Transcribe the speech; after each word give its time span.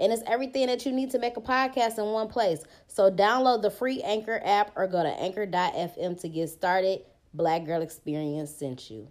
And 0.00 0.12
it's 0.14 0.22
everything 0.26 0.66
that 0.68 0.86
you 0.86 0.92
need 0.92 1.10
to 1.10 1.18
make 1.18 1.36
a 1.36 1.42
podcast 1.42 1.98
in 1.98 2.06
one 2.06 2.28
place. 2.28 2.64
So 2.86 3.10
download 3.10 3.60
the 3.60 3.70
free 3.70 4.00
Anchor 4.00 4.40
app 4.42 4.72
or 4.74 4.86
go 4.86 5.02
to 5.02 5.10
anchor.fm 5.10 6.18
to 6.22 6.28
get 6.28 6.48
started. 6.48 7.02
Black 7.34 7.66
Girl 7.66 7.82
Experience 7.82 8.50
sent 8.50 8.90
you. 8.90 9.08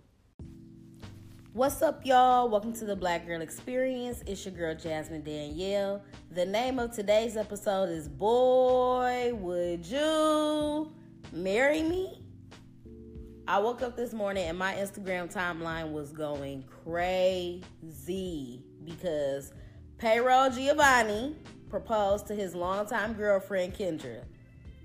What's 1.54 1.84
up, 1.84 2.06
y'all? 2.06 2.50
Welcome 2.50 2.74
to 2.74 2.86
the 2.86 2.96
Black 2.96 3.28
Girl 3.28 3.42
Experience. 3.42 4.24
It's 4.26 4.44
your 4.44 4.56
girl, 4.56 4.74
Jasmine 4.74 5.24
Danielle. 5.24 6.04
The 6.32 6.46
name 6.46 6.80
of 6.80 6.92
today's 6.92 7.38
episode 7.38 7.90
is 7.90 8.10
Boy, 8.10 9.32
Would 9.36 9.86
You 9.86 10.92
Marry 11.32 11.84
Me? 11.84 12.24
I 13.48 13.60
woke 13.60 13.84
up 13.84 13.96
this 13.96 14.12
morning 14.12 14.46
and 14.46 14.58
my 14.58 14.74
Instagram 14.74 15.32
timeline 15.32 15.92
was 15.92 16.12
going 16.12 16.64
crazy 16.84 18.64
because 18.84 19.54
Payroll 20.00 20.50
Giovanni 20.50 21.36
proposed 21.70 22.28
to 22.28 22.34
his 22.34 22.56
longtime 22.56 23.16
girlfriend 23.16 23.76
Kendra. 23.76 24.24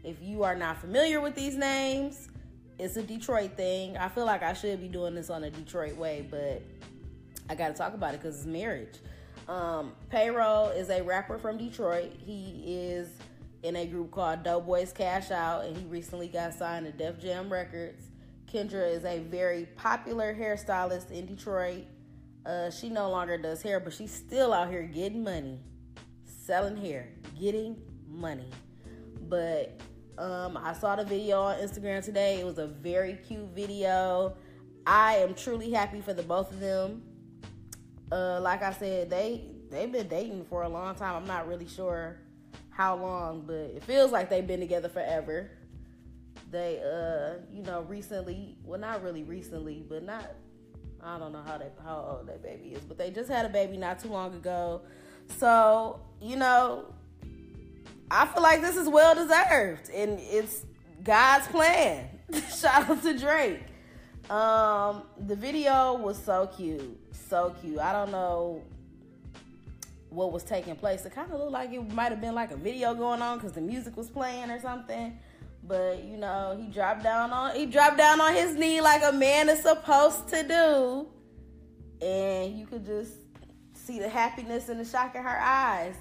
If 0.03 0.21
you 0.21 0.43
are 0.43 0.57
not 0.57 0.79
familiar 0.79 1.21
with 1.21 1.37
these 1.37 1.57
names, 1.57 2.29
it's 2.81 2.97
a 2.97 3.03
Detroit 3.03 3.57
thing. 3.57 3.97
I 3.97 4.09
feel 4.09 4.25
like 4.25 4.43
I 4.43 4.55
should 4.55 4.81
be 4.81 4.89
doing 4.89 5.15
this 5.15 5.31
on 5.31 5.45
a 5.45 5.51
Detroit 5.51 5.97
way, 5.97 6.27
but 6.29 6.63
I 7.49 7.55
got 7.55 7.69
to 7.69 7.75
talk 7.75 7.95
about 7.95 8.15
it 8.15 8.23
because 8.23 8.39
it's 8.39 8.47
marriage. 8.47 8.97
Um, 9.49 9.93
Payroll 10.11 10.71
is 10.71 10.91
a 10.91 11.01
rapper 11.01 11.39
from 11.39 11.59
Detroit. 11.59 12.13
He 12.19 12.65
is 12.67 13.09
in 13.63 13.77
a 13.77 13.87
group 13.87 14.11
called 14.11 14.43
Doughboyz 14.43 14.93
Cashout, 14.93 15.65
and 15.65 15.77
he 15.77 15.85
recently 15.85 16.27
got 16.27 16.55
signed 16.55 16.87
to 16.87 16.93
Def 16.93 17.21
Jam 17.21 17.53
Records. 17.53 18.03
Kendra 18.53 18.93
is 18.93 19.05
a 19.05 19.21
very 19.21 19.67
popular 19.77 20.35
hairstylist 20.35 21.13
in 21.13 21.27
Detroit. 21.27 21.85
Uh, 22.47 22.71
she 22.71 22.91
no 22.91 23.11
longer 23.11 23.39
does 23.39 23.63
hair, 23.63 23.81
but 23.81 23.93
she's 23.93 24.13
still 24.13 24.53
out 24.53 24.69
here 24.69 24.83
getting 24.83 25.25
money, 25.25 25.59
selling 26.25 26.77
hair, 26.77 27.09
getting 27.39 27.77
money. 28.07 28.51
But 29.29 29.81
um, 30.19 30.59
I 30.59 30.75
saw 30.75 30.97
the 30.97 31.05
video 31.05 31.41
on 31.41 31.57
Instagram 31.57 32.05
today. 32.05 32.41
It 32.41 32.45
was 32.45 32.59
a 32.59 32.67
very 32.67 33.15
cute 33.27 33.49
video. 33.55 34.37
I 34.87 35.17
am 35.17 35.35
truly 35.35 35.71
happy 35.71 36.03
for 36.03 36.13
the 36.13 36.23
both 36.23 36.53
of 36.53 36.61
them. 36.61 37.03
Uh, 38.13 38.41
like 38.41 38.63
I 38.63 38.73
said, 38.73 39.09
they 39.09 39.47
they've 39.71 39.91
been 39.91 40.09
dating 40.09 40.45
for 40.45 40.63
a 40.63 40.69
long 40.69 40.95
time. 40.95 41.17
I'm 41.17 41.27
not 41.27 41.49
really 41.49 41.67
sure 41.67 42.21
how 42.69 42.97
long, 42.97 43.45
but 43.47 43.55
it 43.55 43.83
feels 43.85 44.13
like 44.13 44.29
they've 44.29 44.47
been 44.47 44.61
together 44.61 44.91
forever. 44.91 45.51
They 46.51 46.81
uh, 46.81 47.43
you 47.51 47.63
know, 47.63 47.83
recently, 47.83 48.59
well 48.63 48.79
not 48.79 49.03
really 49.03 49.23
recently, 49.23 49.83
but 49.89 50.05
not 50.05 50.35
I 51.05 51.19
don't 51.19 51.33
know 51.33 51.43
how 51.47 51.59
they 51.59 51.67
how 51.85 52.17
old 52.17 52.29
that 52.29 52.43
baby 52.43 52.75
is, 52.75 52.85
but 52.85 52.97
they 52.97 53.11
just 53.11 53.31
had 53.31 53.45
a 53.45 53.49
baby 53.49 53.77
not 53.77 53.99
too 53.99 54.09
long 54.09 54.35
ago. 54.35 54.81
So, 55.39 56.01
you 56.21 56.37
know, 56.37 56.87
I 58.11 58.27
feel 58.27 58.43
like 58.43 58.61
this 58.61 58.77
is 58.77 58.89
well 58.89 59.15
deserved 59.15 59.91
and 59.91 60.19
it's 60.21 60.65
God's 61.03 61.47
plan. 61.49 62.09
Shout 62.57 62.89
out 62.89 63.03
to 63.03 63.19
Drake. 63.19 63.61
Um, 64.31 65.03
the 65.27 65.37
video 65.37 65.95
was 65.95 66.23
so 66.23 66.47
cute, 66.47 66.99
so 67.29 67.55
cute. 67.61 67.79
I 67.79 67.93
don't 67.93 68.11
know 68.11 68.63
what 70.09 70.33
was 70.33 70.43
taking 70.43 70.77
place. 70.77 71.05
It 71.05 71.15
kind 71.15 71.31
of 71.31 71.39
looked 71.39 71.53
like 71.53 71.73
it 71.73 71.93
might 71.93 72.11
have 72.13 72.21
been 72.21 72.35
like 72.35 72.51
a 72.51 72.57
video 72.57 72.95
going 72.95 73.21
on 73.21 73.39
because 73.39 73.53
the 73.53 73.61
music 73.61 73.97
was 73.97 74.09
playing 74.09 74.51
or 74.51 74.61
something. 74.61 75.19
But 75.67 76.05
you 76.05 76.19
know, 76.19 76.57
he 76.61 76.67
dropped 76.67 77.03
down 77.03 77.33
on 77.33 77.55
he 77.57 77.67
dropped 77.67 77.97
down 77.97 78.21
on 78.21 78.35
his 78.35 78.55
knee 78.55 78.81
like 78.81 79.03
a 79.03 79.13
man 79.13 79.49
is 79.49 79.63
supposed 79.63 80.29
to 80.29 80.43
do, 80.43 81.07
and 82.07 82.59
you 82.59 82.67
could 82.67 82.85
just 82.85 83.13
see 83.73 83.99
the 83.99 84.09
happiness 84.09 84.69
and 84.69 84.79
the 84.79 84.85
shock 84.85 85.15
in 85.15 85.23
her 85.23 85.41
eyes. 85.41 85.95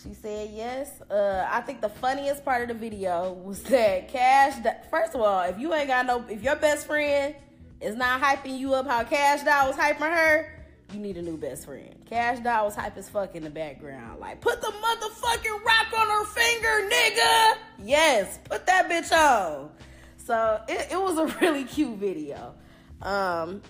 She 0.00 0.14
said 0.14 0.50
yes. 0.52 1.02
Uh, 1.10 1.46
I 1.50 1.60
think 1.60 1.80
the 1.80 1.88
funniest 1.88 2.44
part 2.44 2.62
of 2.62 2.68
the 2.68 2.74
video 2.74 3.32
was 3.32 3.62
that 3.64 4.08
Kash. 4.08 4.54
First 4.90 5.14
of 5.14 5.20
all, 5.20 5.42
if 5.42 5.58
you 5.58 5.74
ain't 5.74 5.88
got 5.88 6.06
no, 6.06 6.24
if 6.28 6.42
your 6.42 6.56
best 6.56 6.86
friend 6.86 7.34
is 7.80 7.96
not 7.96 8.20
hyping 8.20 8.58
you 8.58 8.74
up 8.74 8.86
how 8.86 9.02
Kash 9.02 9.42
Doll 9.42 9.68
was 9.68 9.76
hyping 9.76 10.14
her, 10.14 10.59
you 10.92 11.00
need 11.00 11.16
a 11.16 11.22
new 11.22 11.36
best 11.36 11.64
friend. 11.64 11.94
Kash 12.08 12.40
Doll 12.40 12.66
was 12.66 12.74
hype 12.74 12.96
as 12.96 13.08
fuck 13.08 13.34
in 13.34 13.44
the 13.44 13.50
background. 13.50 14.20
Like, 14.20 14.40
put 14.40 14.60
the 14.60 14.68
motherfucking 14.68 15.64
rock 15.64 15.98
on 15.98 16.06
her 16.06 16.24
finger, 16.24 16.94
nigga. 16.94 17.56
Yes, 17.78 18.38
put 18.44 18.66
that 18.66 18.88
bitch 18.88 19.12
on. 19.12 19.70
So 20.18 20.60
it, 20.68 20.92
it 20.92 21.00
was 21.00 21.18
a 21.18 21.26
really 21.40 21.64
cute 21.64 21.98
video. 21.98 22.54
Um, 23.02 23.62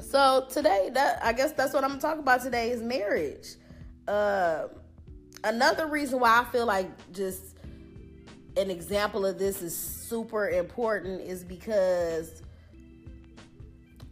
so 0.00 0.46
today, 0.50 0.90
that 0.94 1.24
I 1.24 1.32
guess 1.32 1.52
that's 1.52 1.74
what 1.74 1.84
I'm 1.84 1.90
gonna 1.90 2.00
talk 2.00 2.18
about 2.18 2.42
today 2.42 2.70
is 2.70 2.82
marriage. 2.82 3.48
Uh, 4.06 4.68
another 5.44 5.86
reason 5.86 6.20
why 6.20 6.40
I 6.40 6.44
feel 6.50 6.66
like 6.66 7.12
just 7.12 7.56
an 8.56 8.70
example 8.70 9.24
of 9.26 9.38
this 9.38 9.62
is 9.62 9.76
super 9.76 10.48
important 10.48 11.20
is 11.20 11.44
because 11.44 12.42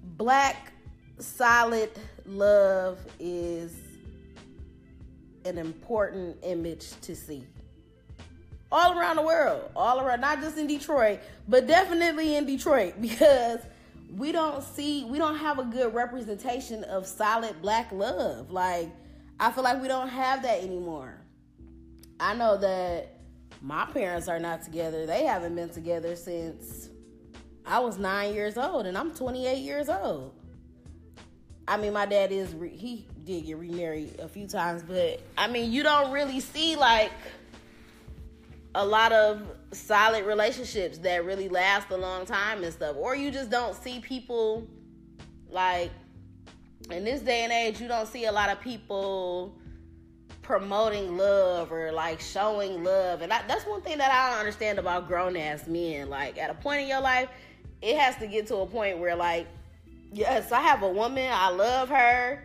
black 0.02 0.72
solid 1.18 1.90
love 2.26 2.98
is 3.18 3.74
an 5.44 5.58
important 5.58 6.36
image 6.42 6.90
to 7.02 7.16
see. 7.16 7.44
All 8.70 8.98
around 8.98 9.16
the 9.16 9.22
world 9.22 9.70
all 9.74 10.00
around 10.00 10.20
not 10.20 10.40
just 10.40 10.58
in 10.58 10.66
detroit 10.66 11.20
but 11.48 11.66
definitely 11.66 12.36
in 12.36 12.44
detroit 12.44 12.94
because 13.00 13.60
we 14.14 14.30
don't 14.30 14.62
see 14.62 15.04
we 15.04 15.18
don't 15.18 15.36
have 15.36 15.58
a 15.58 15.64
good 15.64 15.94
representation 15.94 16.84
of 16.84 17.06
solid 17.06 17.60
black 17.62 17.90
love. 17.92 18.50
Like 18.50 18.90
i 19.40 19.50
feel 19.50 19.64
like 19.64 19.80
we 19.80 19.88
don't 19.88 20.08
have 20.08 20.42
that 20.42 20.62
anymore. 20.62 21.18
I 22.20 22.34
know 22.34 22.56
that 22.58 23.14
my 23.62 23.86
parents 23.86 24.28
are 24.28 24.38
not 24.38 24.62
together. 24.62 25.06
They 25.06 25.24
haven't 25.24 25.54
been 25.54 25.70
together 25.70 26.14
since 26.14 26.90
i 27.66 27.78
was 27.78 27.98
nine 27.98 28.32
years 28.32 28.56
old 28.56 28.86
and 28.86 28.96
i'm 28.96 29.12
28 29.12 29.58
years 29.58 29.90
old 29.90 30.32
I 31.68 31.76
mean, 31.76 31.92
my 31.92 32.06
dad 32.06 32.32
is 32.32 32.54
re- 32.54 32.74
he 32.74 33.06
did 33.24 33.44
get 33.44 33.58
remarried 33.58 34.18
a 34.20 34.28
few 34.28 34.46
times, 34.46 34.82
but 34.82 35.20
I 35.36 35.48
mean, 35.48 35.70
you 35.70 35.82
don't 35.82 36.10
really 36.12 36.40
see 36.40 36.76
like 36.76 37.12
a 38.74 38.84
lot 38.84 39.12
of 39.12 39.42
solid 39.72 40.24
relationships 40.24 40.98
that 40.98 41.26
really 41.26 41.48
last 41.50 41.90
a 41.90 41.96
long 41.96 42.24
time 42.24 42.64
and 42.64 42.72
stuff, 42.72 42.96
or 42.96 43.14
you 43.14 43.30
just 43.30 43.50
don't 43.50 43.74
see 43.74 44.00
people 44.00 44.66
like 45.50 45.90
in 46.90 47.04
this 47.04 47.20
day 47.20 47.44
and 47.44 47.52
age. 47.52 47.80
You 47.80 47.88
don't 47.88 48.08
see 48.08 48.24
a 48.24 48.32
lot 48.32 48.48
of 48.48 48.60
people 48.62 49.54
promoting 50.40 51.18
love 51.18 51.70
or 51.70 51.92
like 51.92 52.18
showing 52.18 52.82
love, 52.82 53.20
and 53.20 53.30
I, 53.30 53.42
that's 53.46 53.66
one 53.66 53.82
thing 53.82 53.98
that 53.98 54.10
I 54.10 54.30
don't 54.30 54.38
understand 54.38 54.78
about 54.78 55.06
grown 55.06 55.36
ass 55.36 55.66
men. 55.66 56.08
Like 56.08 56.38
at 56.38 56.48
a 56.48 56.54
point 56.54 56.80
in 56.80 56.88
your 56.88 57.02
life, 57.02 57.28
it 57.82 57.98
has 57.98 58.16
to 58.16 58.26
get 58.26 58.46
to 58.46 58.56
a 58.56 58.66
point 58.66 58.98
where 58.98 59.14
like 59.14 59.46
yes, 60.12 60.52
I 60.52 60.60
have 60.60 60.82
a 60.82 60.88
woman. 60.88 61.30
I 61.32 61.50
love 61.50 61.88
her. 61.88 62.42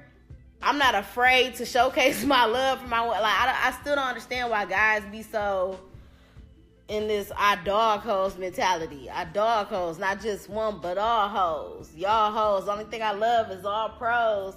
I'm 0.62 0.78
not 0.78 0.96
afraid 0.96 1.56
to 1.56 1.66
showcase 1.66 2.24
my 2.26 2.46
love 2.46 2.82
for 2.82 2.88
my 2.88 3.02
like. 3.02 3.22
I, 3.22 3.70
I 3.70 3.72
still 3.82 3.96
don't 3.96 4.08
understand 4.08 4.50
why 4.50 4.66
guys 4.66 5.04
be 5.12 5.22
so 5.22 5.80
in 6.88 7.08
this 7.08 7.32
I 7.38 7.56
dog 7.64 8.02
hoes 8.02 8.38
mentality. 8.38 9.10
I 9.10 9.26
dog 9.26 9.68
hoes, 9.68 9.98
not 9.98 10.22
just 10.22 10.50
one, 10.50 10.80
but 10.80 10.98
all 10.98 11.28
hoes. 11.28 11.92
Y'all 11.96 12.32
hoes. 12.32 12.66
The 12.66 12.72
only 12.72 12.86
thing 12.86 13.02
I 13.02 13.12
love 13.12 13.52
is 13.52 13.66
all 13.66 13.90
pros. 13.90 14.56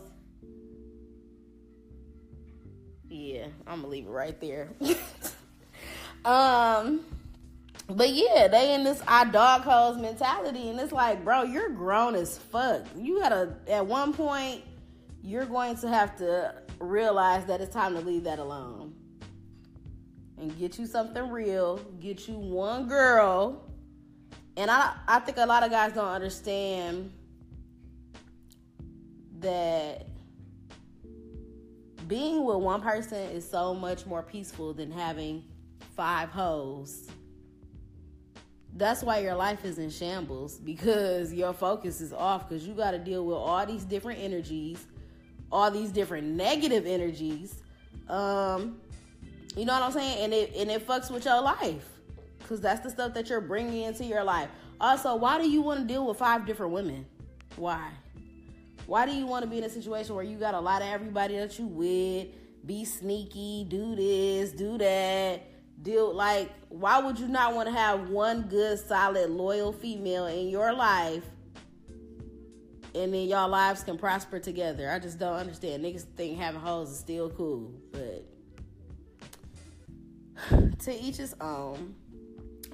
Yeah, 3.08 3.46
I'm 3.66 3.80
gonna 3.80 3.88
leave 3.88 4.06
it 4.06 4.10
right 4.10 4.40
there. 4.40 4.68
um 6.24 7.04
but 7.88 8.12
yeah, 8.12 8.48
they 8.48 8.74
in 8.74 8.82
this 8.82 9.00
I 9.06 9.24
dog 9.26 9.62
hoes 9.62 9.96
mentality, 9.96 10.68
and 10.68 10.80
it's 10.80 10.92
like, 10.92 11.24
bro, 11.24 11.44
you're 11.44 11.70
grown 11.70 12.14
as 12.16 12.36
fuck. 12.36 12.84
You 12.96 13.20
gotta 13.20 13.54
at 13.68 13.86
one 13.86 14.12
point, 14.12 14.62
you're 15.22 15.46
going 15.46 15.76
to 15.76 15.88
have 15.88 16.16
to 16.16 16.54
realize 16.80 17.44
that 17.46 17.60
it's 17.60 17.72
time 17.72 17.94
to 17.94 18.00
leave 18.00 18.24
that 18.24 18.38
alone 18.38 18.94
and 20.38 20.56
get 20.58 20.78
you 20.78 20.86
something 20.86 21.30
real. 21.30 21.78
Get 22.00 22.26
you 22.26 22.34
one 22.34 22.88
girl, 22.88 23.64
and 24.56 24.68
I 24.68 24.94
I 25.06 25.20
think 25.20 25.38
a 25.38 25.46
lot 25.46 25.62
of 25.62 25.70
guys 25.70 25.92
don't 25.92 26.08
understand 26.08 27.12
that 29.38 30.08
being 32.08 32.44
with 32.44 32.56
one 32.56 32.80
person 32.80 33.30
is 33.30 33.48
so 33.48 33.74
much 33.74 34.06
more 34.06 34.22
peaceful 34.22 34.74
than 34.74 34.90
having 34.90 35.44
five 35.94 36.30
hoes 36.30 37.08
that's 38.76 39.02
why 39.02 39.18
your 39.18 39.34
life 39.34 39.64
is 39.64 39.78
in 39.78 39.90
shambles 39.90 40.58
because 40.58 41.32
your 41.32 41.52
focus 41.52 42.00
is 42.00 42.12
off 42.12 42.48
because 42.48 42.66
you 42.66 42.74
got 42.74 42.90
to 42.92 42.98
deal 42.98 43.24
with 43.24 43.36
all 43.36 43.64
these 43.66 43.84
different 43.84 44.20
energies 44.20 44.86
all 45.50 45.70
these 45.70 45.90
different 45.90 46.26
negative 46.26 46.86
energies 46.86 47.62
um 48.08 48.78
you 49.56 49.64
know 49.64 49.72
what 49.72 49.82
i'm 49.82 49.92
saying? 49.92 50.24
And 50.24 50.34
it 50.34 50.54
and 50.54 50.70
it 50.70 50.86
fucks 50.86 51.10
with 51.10 51.24
your 51.24 51.40
life 51.40 51.88
because 52.38 52.60
that's 52.60 52.80
the 52.80 52.90
stuff 52.90 53.14
that 53.14 53.28
you're 53.28 53.40
bringing 53.40 53.84
into 53.84 54.04
your 54.04 54.22
life. 54.22 54.50
Also 54.80 55.16
why 55.16 55.40
do 55.40 55.48
you 55.48 55.62
want 55.62 55.80
to 55.80 55.86
deal 55.86 56.06
with 56.06 56.18
five 56.18 56.46
different 56.46 56.72
women? 56.72 57.06
Why? 57.56 57.90
Why 58.86 59.06
do 59.06 59.12
you 59.12 59.26
want 59.26 59.44
to 59.44 59.50
be 59.50 59.58
in 59.58 59.64
a 59.64 59.70
situation 59.70 60.14
where 60.14 60.24
you 60.24 60.36
got 60.36 60.54
a 60.54 60.60
lot 60.60 60.82
of 60.82 60.88
everybody 60.88 61.38
that 61.38 61.58
you 61.58 61.66
with 61.66 62.28
be 62.66 62.84
sneaky 62.84 63.64
do 63.68 63.94
this 63.94 64.50
do 64.50 64.76
that 64.76 65.40
deal 65.82 66.12
like 66.12 66.50
why 66.68 66.98
would 66.98 67.18
you 67.18 67.28
not 67.28 67.54
want 67.54 67.68
to 67.68 67.74
have 67.74 68.08
one 68.08 68.42
good 68.42 68.78
solid 68.78 69.30
loyal 69.30 69.72
female 69.72 70.26
in 70.26 70.48
your 70.48 70.72
life? 70.72 71.24
And 72.94 73.12
then 73.12 73.28
y'all 73.28 73.48
lives 73.48 73.82
can 73.82 73.98
prosper 73.98 74.38
together. 74.38 74.90
I 74.90 74.98
just 74.98 75.18
don't 75.18 75.36
understand. 75.36 75.84
Niggas 75.84 76.06
think 76.16 76.38
having 76.38 76.60
hoes 76.60 76.90
is 76.90 76.98
still 76.98 77.30
cool 77.30 77.72
but 77.92 78.24
to 80.80 80.94
each 81.04 81.16
his 81.16 81.34
own. 81.40 81.94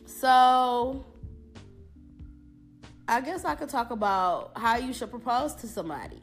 So 0.07 1.05
i 3.09 3.21
guess 3.21 3.45
i 3.45 3.55
could 3.55 3.69
talk 3.69 3.91
about 3.91 4.53
how 4.57 4.77
you 4.77 4.93
should 4.93 5.11
propose 5.11 5.55
to 5.55 5.67
somebody 5.67 6.23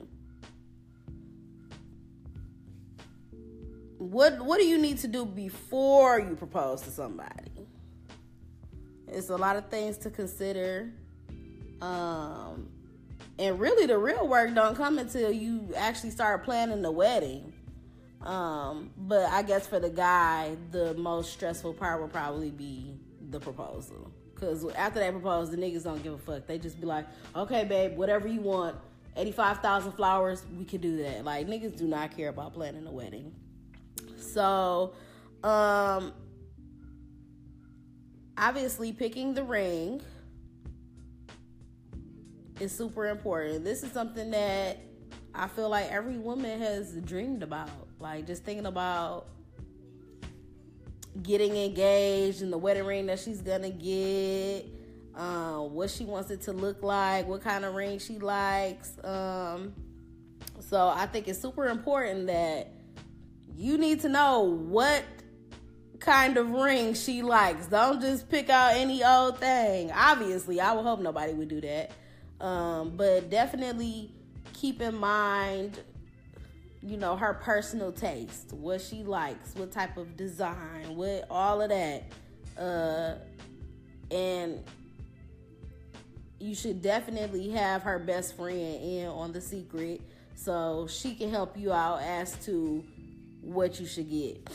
what 3.99 4.39
what 4.39 4.59
do 4.59 4.65
you 4.65 4.77
need 4.77 4.97
to 4.99 5.07
do 5.07 5.25
before 5.25 6.19
you 6.19 6.35
propose 6.35 6.81
to 6.81 6.89
somebody? 6.89 7.51
It's 9.07 9.29
a 9.29 9.35
lot 9.35 9.57
of 9.57 9.69
things 9.69 9.97
to 9.99 10.09
consider. 10.09 10.89
Um 11.81 12.69
and 13.37 13.59
really 13.59 13.85
the 13.85 13.97
real 13.97 14.27
work 14.27 14.53
don't 14.55 14.75
come 14.75 14.99
until 14.99 15.31
you 15.31 15.73
actually 15.75 16.11
start 16.11 16.43
planning 16.43 16.81
the 16.81 16.91
wedding. 16.91 17.53
Um, 18.21 18.91
but 18.97 19.29
I 19.31 19.43
guess 19.43 19.65
for 19.65 19.79
the 19.79 19.89
guy, 19.89 20.57
the 20.71 20.93
most 20.95 21.31
stressful 21.31 21.73
part 21.75 22.01
will 22.01 22.09
probably 22.09 22.51
be 22.51 22.99
the 23.29 23.39
proposal. 23.39 24.11
Cause 24.35 24.65
after 24.75 24.99
they 24.99 25.09
propose, 25.09 25.51
the 25.51 25.57
niggas 25.57 25.85
don't 25.85 26.03
give 26.03 26.13
a 26.13 26.17
fuck. 26.17 26.47
They 26.47 26.57
just 26.57 26.81
be 26.81 26.85
like, 26.85 27.05
okay, 27.33 27.63
babe, 27.63 27.95
whatever 27.95 28.27
you 28.27 28.41
want. 28.41 28.75
85,000 29.15 29.93
flowers, 29.93 30.43
we 30.57 30.65
could 30.65 30.81
do 30.81 30.97
that. 31.03 31.23
Like, 31.25 31.47
niggas 31.47 31.77
do 31.77 31.87
not 31.87 32.15
care 32.15 32.29
about 32.29 32.53
planning 32.53 32.85
a 32.87 32.91
wedding. 32.91 33.33
So, 34.21 34.93
um, 35.43 36.13
obviously, 38.37 38.91
picking 38.91 39.33
the 39.33 39.43
ring 39.43 40.01
is 42.59 42.71
super 42.71 43.07
important. 43.07 43.63
This 43.63 43.83
is 43.83 43.91
something 43.91 44.31
that 44.31 44.79
I 45.33 45.47
feel 45.47 45.69
like 45.69 45.91
every 45.91 46.17
woman 46.17 46.59
has 46.59 46.93
dreamed 46.95 47.43
about. 47.43 47.69
Like, 47.99 48.27
just 48.27 48.43
thinking 48.43 48.65
about 48.65 49.27
getting 51.21 51.55
engaged 51.55 52.41
and 52.41 52.51
the 52.51 52.57
wedding 52.57 52.85
ring 52.85 53.05
that 53.07 53.19
she's 53.19 53.41
gonna 53.41 53.69
get, 53.69 54.65
um, 55.15 55.73
what 55.73 55.89
she 55.89 56.05
wants 56.05 56.31
it 56.31 56.41
to 56.41 56.53
look 56.53 56.81
like, 56.81 57.27
what 57.27 57.41
kind 57.41 57.65
of 57.65 57.75
ring 57.75 57.99
she 57.99 58.19
likes. 58.19 58.93
Um, 59.03 59.73
so 60.59 60.87
I 60.87 61.05
think 61.07 61.27
it's 61.27 61.39
super 61.39 61.67
important 61.67 62.27
that 62.27 62.71
you 63.59 63.77
need 63.77 63.99
to 63.99 64.09
know 64.09 64.39
what 64.39 65.03
kind 65.99 66.37
of 66.37 66.49
ring 66.51 66.93
she 66.93 67.21
likes. 67.21 67.65
Don't 67.65 67.99
just 67.99 68.29
pick 68.29 68.49
out 68.49 68.75
any 68.75 69.03
old 69.03 69.37
thing. 69.37 69.91
Obviously, 69.91 70.61
I 70.61 70.71
would 70.71 70.83
hope 70.83 71.01
nobody 71.01 71.33
would 71.33 71.49
do 71.49 71.59
that. 71.59 71.91
Um, 72.39 72.95
but 72.95 73.29
definitely 73.29 74.13
keep 74.53 74.81
in 74.81 74.95
mind, 74.95 75.77
you 76.81 76.95
know, 76.95 77.17
her 77.17 77.33
personal 77.33 77.91
taste, 77.91 78.53
what 78.53 78.79
she 78.79 79.03
likes, 79.03 79.53
what 79.55 79.73
type 79.73 79.97
of 79.97 80.15
design, 80.15 80.95
what 80.95 81.25
all 81.29 81.61
of 81.61 81.67
that. 81.67 82.03
Uh, 82.57 83.15
and 84.09 84.63
you 86.39 86.55
should 86.55 86.81
definitely 86.81 87.49
have 87.49 87.83
her 87.83 87.99
best 87.99 88.37
friend 88.37 88.81
in 88.81 89.07
on 89.07 89.33
the 89.33 89.41
secret 89.41 89.99
so 90.33 90.87
she 90.89 91.13
can 91.13 91.29
help 91.29 91.57
you 91.57 91.73
out 91.73 92.01
as 92.01 92.37
to 92.45 92.85
what 93.41 93.79
you 93.79 93.85
should 93.85 94.09
get. 94.09 94.47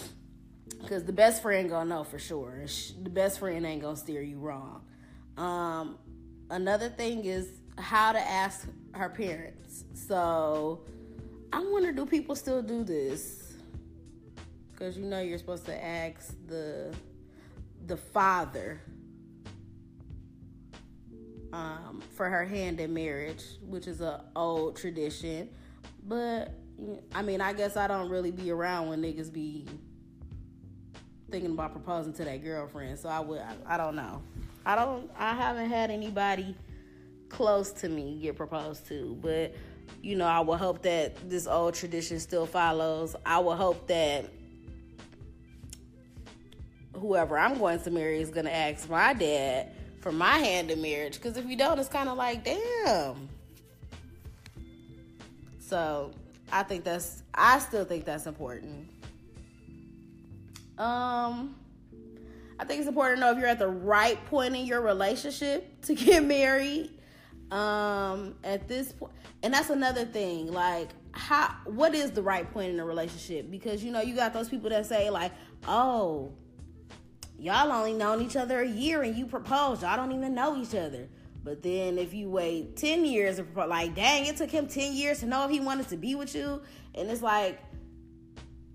Because 0.80 1.04
the 1.04 1.12
best 1.12 1.42
friend 1.42 1.68
gonna 1.68 1.88
know 1.88 2.04
for 2.04 2.18
sure. 2.18 2.64
The 3.02 3.10
best 3.10 3.38
friend 3.38 3.64
ain't 3.64 3.82
gonna 3.82 3.96
steer 3.96 4.22
you 4.22 4.38
wrong. 4.38 4.82
Um, 5.36 5.98
another 6.50 6.88
thing 6.88 7.24
is 7.24 7.48
how 7.78 8.12
to 8.12 8.20
ask 8.20 8.68
her 8.92 9.08
parents. 9.08 9.84
So 9.94 10.84
I 11.52 11.60
wonder, 11.60 11.92
do 11.92 12.06
people 12.06 12.34
still 12.36 12.62
do 12.62 12.84
this? 12.84 13.54
Because 14.72 14.96
you 14.96 15.04
know 15.04 15.20
you're 15.20 15.38
supposed 15.38 15.66
to 15.66 15.84
ask 15.84 16.34
the 16.46 16.94
the 17.86 17.96
father 17.96 18.80
um, 21.52 22.02
for 22.14 22.28
her 22.28 22.44
hand 22.44 22.80
in 22.80 22.92
marriage, 22.92 23.44
which 23.62 23.86
is 23.86 24.00
a 24.00 24.24
old 24.34 24.76
tradition. 24.76 25.48
But 26.06 26.52
I 27.14 27.22
mean, 27.22 27.40
I 27.40 27.52
guess 27.52 27.76
I 27.76 27.86
don't 27.86 28.08
really 28.10 28.30
be 28.30 28.50
around 28.50 28.88
when 28.88 29.02
niggas 29.02 29.32
be 29.32 29.66
thinking 31.30 31.52
about 31.52 31.72
proposing 31.72 32.12
to 32.14 32.24
their 32.24 32.38
girlfriend. 32.38 32.98
So 32.98 33.08
I 33.08 33.20
would, 33.20 33.40
I, 33.40 33.74
I 33.74 33.76
don't 33.76 33.96
know. 33.96 34.22
I 34.66 34.76
don't, 34.76 35.10
I 35.18 35.34
haven't 35.34 35.68
had 35.68 35.90
anybody 35.90 36.56
close 37.28 37.70
to 37.72 37.88
me 37.88 38.18
get 38.20 38.36
proposed 38.36 38.86
to, 38.88 39.18
but 39.20 39.54
you 40.02 40.16
know, 40.16 40.26
I 40.26 40.40
would 40.40 40.58
hope 40.58 40.82
that 40.82 41.28
this 41.28 41.46
old 41.46 41.74
tradition 41.74 42.20
still 42.20 42.46
follows. 42.46 43.16
I 43.24 43.38
would 43.38 43.56
hope 43.56 43.86
that 43.88 44.30
whoever 46.94 47.38
I'm 47.38 47.58
going 47.58 47.80
to 47.80 47.90
marry 47.90 48.20
is 48.20 48.30
going 48.30 48.46
to 48.46 48.54
ask 48.54 48.88
my 48.88 49.12
dad 49.14 49.72
for 50.00 50.12
my 50.12 50.38
hand 50.38 50.70
in 50.70 50.80
marriage. 50.80 51.14
Because 51.14 51.36
if 51.36 51.46
you 51.46 51.56
don't, 51.56 51.78
it's 51.78 51.88
kind 51.88 52.08
of 52.08 52.16
like, 52.16 52.44
damn. 52.44 53.28
So 55.58 56.12
I 56.52 56.62
think 56.62 56.84
that's 56.84 57.22
I 57.34 57.58
still 57.58 57.84
think 57.84 58.04
that's 58.04 58.26
important. 58.26 58.88
Um 60.78 61.56
I 62.58 62.64
think 62.64 62.80
it's 62.80 62.88
important 62.88 63.18
to 63.18 63.20
know 63.20 63.32
if 63.32 63.38
you're 63.38 63.48
at 63.48 63.58
the 63.58 63.68
right 63.68 64.24
point 64.26 64.54
in 64.54 64.64
your 64.66 64.80
relationship 64.80 65.82
to 65.82 65.94
get 65.94 66.24
married. 66.24 66.90
Um 67.50 68.36
at 68.44 68.68
this 68.68 68.92
point 68.92 69.12
and 69.44 69.52
that's 69.52 69.70
another 69.70 70.06
thing 70.06 70.50
like 70.50 70.88
how 71.12 71.54
what 71.66 71.94
is 71.94 72.10
the 72.10 72.22
right 72.22 72.50
point 72.52 72.72
in 72.72 72.80
a 72.80 72.84
relationship 72.84 73.50
because 73.50 73.84
you 73.84 73.92
know 73.92 74.00
you 74.00 74.16
got 74.16 74.32
those 74.32 74.48
people 74.48 74.70
that 74.70 74.86
say 74.86 75.10
like 75.10 75.30
oh 75.68 76.32
y'all 77.38 77.70
only 77.70 77.92
known 77.92 78.22
each 78.22 78.36
other 78.36 78.60
a 78.60 78.66
year 78.66 79.02
and 79.02 79.16
you 79.16 79.26
proposed 79.26 79.82
y'all 79.82 79.96
don't 79.96 80.12
even 80.12 80.34
know 80.34 80.60
each 80.60 80.74
other 80.74 81.08
but 81.44 81.62
then 81.62 81.98
if 81.98 82.14
you 82.14 82.30
wait 82.30 82.76
10 82.76 83.04
years, 83.04 83.38
like, 83.54 83.94
dang, 83.94 84.24
it 84.24 84.38
took 84.38 84.50
him 84.50 84.66
10 84.66 84.94
years 84.94 85.20
to 85.20 85.26
know 85.26 85.44
if 85.44 85.50
he 85.50 85.60
wanted 85.60 85.88
to 85.90 85.98
be 85.98 86.14
with 86.14 86.34
you. 86.34 86.62
And 86.94 87.10
it's 87.10 87.20
like, 87.20 87.60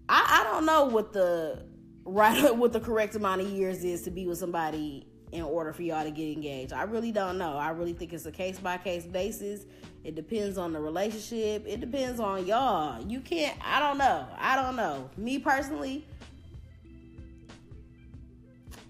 I, 0.07 0.41
I 0.41 0.51
don't 0.51 0.65
know 0.65 0.85
what 0.85 1.11
the 1.11 1.65
right 2.05 2.55
what 2.57 2.71
the 2.71 2.79
correct 2.79 3.15
amount 3.15 3.41
of 3.41 3.49
years 3.49 3.83
is 3.83 4.03
to 4.03 4.11
be 4.11 4.27
with 4.27 4.37
somebody 4.37 5.07
in 5.31 5.43
order 5.43 5.73
for 5.73 5.81
y'all 5.81 6.03
to 6.03 6.11
get 6.11 6.31
engaged. 6.31 6.71
I 6.71 6.83
really 6.83 7.11
don't 7.11 7.37
know. 7.39 7.57
I 7.57 7.69
really 7.69 7.93
think 7.93 8.13
it's 8.13 8.25
a 8.25 8.31
case 8.31 8.59
by 8.59 8.77
case 8.77 9.05
basis. 9.05 9.65
It 10.03 10.15
depends 10.15 10.57
on 10.57 10.73
the 10.73 10.79
relationship. 10.79 11.65
It 11.67 11.79
depends 11.79 12.19
on 12.19 12.45
y'all. 12.45 13.03
You 13.03 13.19
can't 13.19 13.57
I 13.63 13.79
don't 13.79 13.97
know. 13.97 14.27
I 14.37 14.55
don't 14.55 14.75
know. 14.75 15.09
Me 15.17 15.39
personally, 15.39 16.05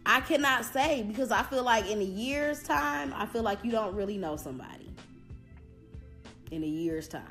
I 0.05 0.21
cannot 0.21 0.65
say 0.65 1.03
because 1.03 1.31
I 1.31 1.43
feel 1.43 1.63
like 1.63 1.89
in 1.89 1.99
a 1.99 2.05
year's 2.05 2.63
time, 2.63 3.13
I 3.15 3.25
feel 3.25 3.43
like 3.43 3.63
you 3.63 3.71
don't 3.71 3.95
really 3.95 4.17
know 4.17 4.35
somebody. 4.35 4.89
In 6.51 6.63
a 6.63 6.67
year's 6.67 7.07
time. 7.07 7.23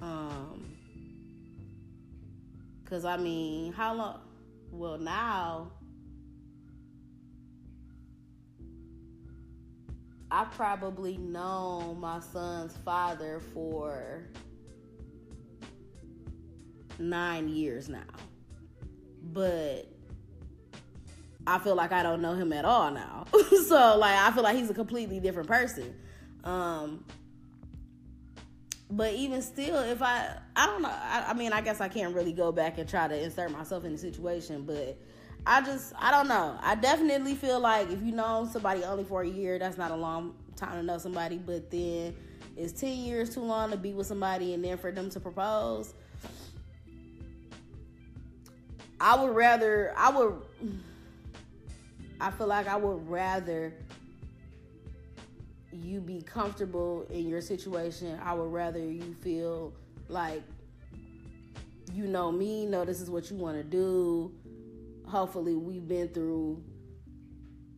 Um, 0.00 0.76
cause 2.84 3.04
I 3.04 3.16
mean, 3.16 3.72
how 3.72 3.94
long? 3.94 4.20
Well, 4.70 4.98
now 4.98 5.72
I've 10.30 10.50
probably 10.52 11.16
known 11.18 12.00
my 12.00 12.20
son's 12.20 12.76
father 12.78 13.40
for 13.54 14.28
nine 16.98 17.48
years 17.48 17.88
now. 17.88 18.04
But 19.22 19.86
I 21.46 21.58
feel 21.58 21.74
like 21.74 21.92
I 21.92 22.02
don't 22.02 22.22
know 22.22 22.34
him 22.34 22.52
at 22.52 22.64
all 22.64 22.90
now. 22.90 23.26
so 23.66 23.96
like 23.98 24.16
I 24.16 24.30
feel 24.32 24.42
like 24.42 24.56
he's 24.56 24.70
a 24.70 24.74
completely 24.74 25.20
different 25.20 25.48
person. 25.48 25.94
Um 26.44 27.04
but 28.90 29.14
even 29.14 29.42
still, 29.42 29.78
if 29.78 30.00
I, 30.00 30.36
I 30.54 30.66
don't 30.66 30.82
know. 30.82 30.88
I, 30.90 31.26
I, 31.28 31.34
mean, 31.34 31.52
I 31.52 31.60
guess 31.60 31.80
I 31.80 31.88
can't 31.88 32.14
really 32.14 32.32
go 32.32 32.52
back 32.52 32.78
and 32.78 32.88
try 32.88 33.08
to 33.08 33.20
insert 33.20 33.50
myself 33.50 33.84
in 33.84 33.92
the 33.92 33.98
situation, 33.98 34.62
but 34.64 34.96
I 35.44 35.60
just, 35.62 35.92
I 35.98 36.10
don't 36.10 36.28
know. 36.28 36.56
I 36.62 36.76
definitely 36.76 37.34
feel 37.34 37.58
like 37.58 37.90
if 37.90 38.02
you 38.02 38.12
know 38.12 38.48
somebody 38.50 38.84
only 38.84 39.04
for 39.04 39.22
a 39.22 39.28
year, 39.28 39.58
that's 39.58 39.76
not 39.76 39.90
a 39.90 39.96
long 39.96 40.34
time 40.54 40.72
to 40.72 40.82
know 40.82 40.98
somebody. 40.98 41.36
But 41.36 41.70
then, 41.70 42.14
is 42.56 42.72
ten 42.72 42.96
years 42.98 43.34
too 43.34 43.42
long 43.42 43.70
to 43.70 43.76
be 43.76 43.92
with 43.92 44.06
somebody 44.06 44.54
and 44.54 44.64
then 44.64 44.78
for 44.78 44.92
them 44.92 45.10
to 45.10 45.20
propose? 45.20 45.94
I 49.06 49.14
would 49.14 49.36
rather. 49.36 49.94
I 49.96 50.10
would. 50.10 50.34
I 52.20 52.32
feel 52.32 52.48
like 52.48 52.66
I 52.66 52.74
would 52.74 53.08
rather 53.08 53.72
you 55.70 56.00
be 56.00 56.22
comfortable 56.22 57.06
in 57.08 57.28
your 57.28 57.40
situation. 57.40 58.18
I 58.20 58.34
would 58.34 58.52
rather 58.52 58.80
you 58.80 59.14
feel 59.22 59.74
like 60.08 60.42
you 61.92 62.08
know 62.08 62.32
me, 62.32 62.66
know 62.66 62.84
this 62.84 63.00
is 63.00 63.08
what 63.08 63.30
you 63.30 63.36
want 63.36 63.56
to 63.56 63.62
do. 63.62 64.32
Hopefully, 65.06 65.54
we've 65.54 65.86
been 65.86 66.08
through. 66.08 66.60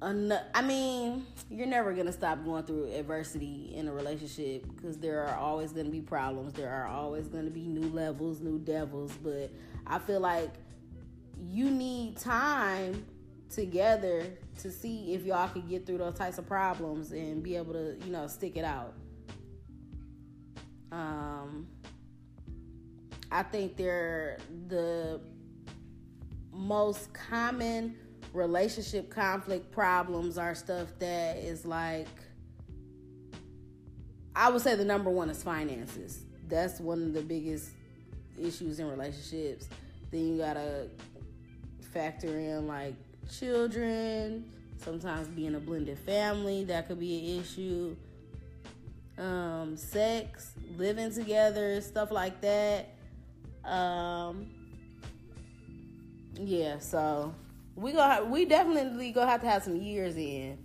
Enough. 0.01 0.45
I 0.55 0.63
mean, 0.63 1.27
you're 1.51 1.67
never 1.67 1.93
gonna 1.93 2.13
stop 2.13 2.43
going 2.43 2.63
through 2.63 2.91
adversity 2.95 3.75
in 3.75 3.87
a 3.87 3.93
relationship 3.93 4.65
because 4.75 4.97
there 4.97 5.27
are 5.27 5.37
always 5.37 5.73
gonna 5.73 5.91
be 5.91 6.01
problems. 6.01 6.55
There 6.55 6.73
are 6.73 6.87
always 6.87 7.29
gonna 7.29 7.51
be 7.51 7.67
new 7.67 7.91
levels, 7.91 8.41
new 8.41 8.59
devils. 8.59 9.13
But 9.23 9.51
I 9.87 9.99
feel 9.99 10.21
like 10.21 10.53
you 11.41 11.71
need 11.71 12.17
time 12.17 13.05
together 13.51 14.25
to 14.61 14.71
see 14.71 15.15
if 15.15 15.25
y'all 15.25 15.49
could 15.49 15.69
get 15.69 15.87
through 15.87 15.99
those 15.99 16.15
types 16.15 16.39
of 16.39 16.47
problems 16.47 17.13
and 17.13 17.43
be 17.43 17.57
able 17.57 17.73
to, 17.73 17.97
you 18.05 18.13
know, 18.13 18.27
stick 18.27 18.57
it 18.57 18.65
out. 18.65 18.95
Um, 20.91 21.67
I 23.31 23.43
think 23.43 23.77
they're 23.77 24.39
the 24.69 25.21
most 26.53 27.13
common 27.13 27.97
relationship 28.33 29.11
conflict 29.11 29.71
problems 29.71 30.39
are 30.39 30.55
stuff 30.55 30.89
that 30.99 31.37
is 31.37 31.65
like 31.65 32.09
I 34.35 34.51
would 34.51 34.63
say 34.63 34.77
the 34.77 34.85
number 34.85 35.11
one 35.11 35.31
is 35.31 35.43
finances. 35.43 36.25
That's 36.47 36.79
one 36.79 37.03
of 37.03 37.13
the 37.13 37.23
biggest 37.23 37.71
issues 38.41 38.79
in 38.79 38.89
relationships. 38.89 39.69
Then 40.11 40.29
you 40.29 40.39
gotta 40.39 40.89
factor 41.93 42.39
in 42.39 42.67
like 42.67 42.95
children, 43.31 44.45
sometimes 44.79 45.29
being 45.29 45.55
a 45.55 45.61
blended 45.61 45.99
family, 45.99 46.65
that 46.65 46.89
could 46.89 47.01
be 47.01 47.19
an 47.19 47.41
issue. 47.41 47.97
Um, 49.19 49.77
sex, 49.77 50.53
living 50.77 51.13
together, 51.13 51.81
stuff 51.81 52.13
like 52.13 52.41
that. 52.41 52.95
Um, 53.65 54.47
yeah, 56.35 56.79
so 56.79 57.35
we 57.75 57.93
go 57.93 58.25
we 58.25 58.45
definitely 58.45 59.13
gonna 59.13 59.31
have 59.31 59.41
to 59.41 59.49
have 59.49 59.63
some 59.63 59.77
years 59.77 60.17
in 60.17 60.59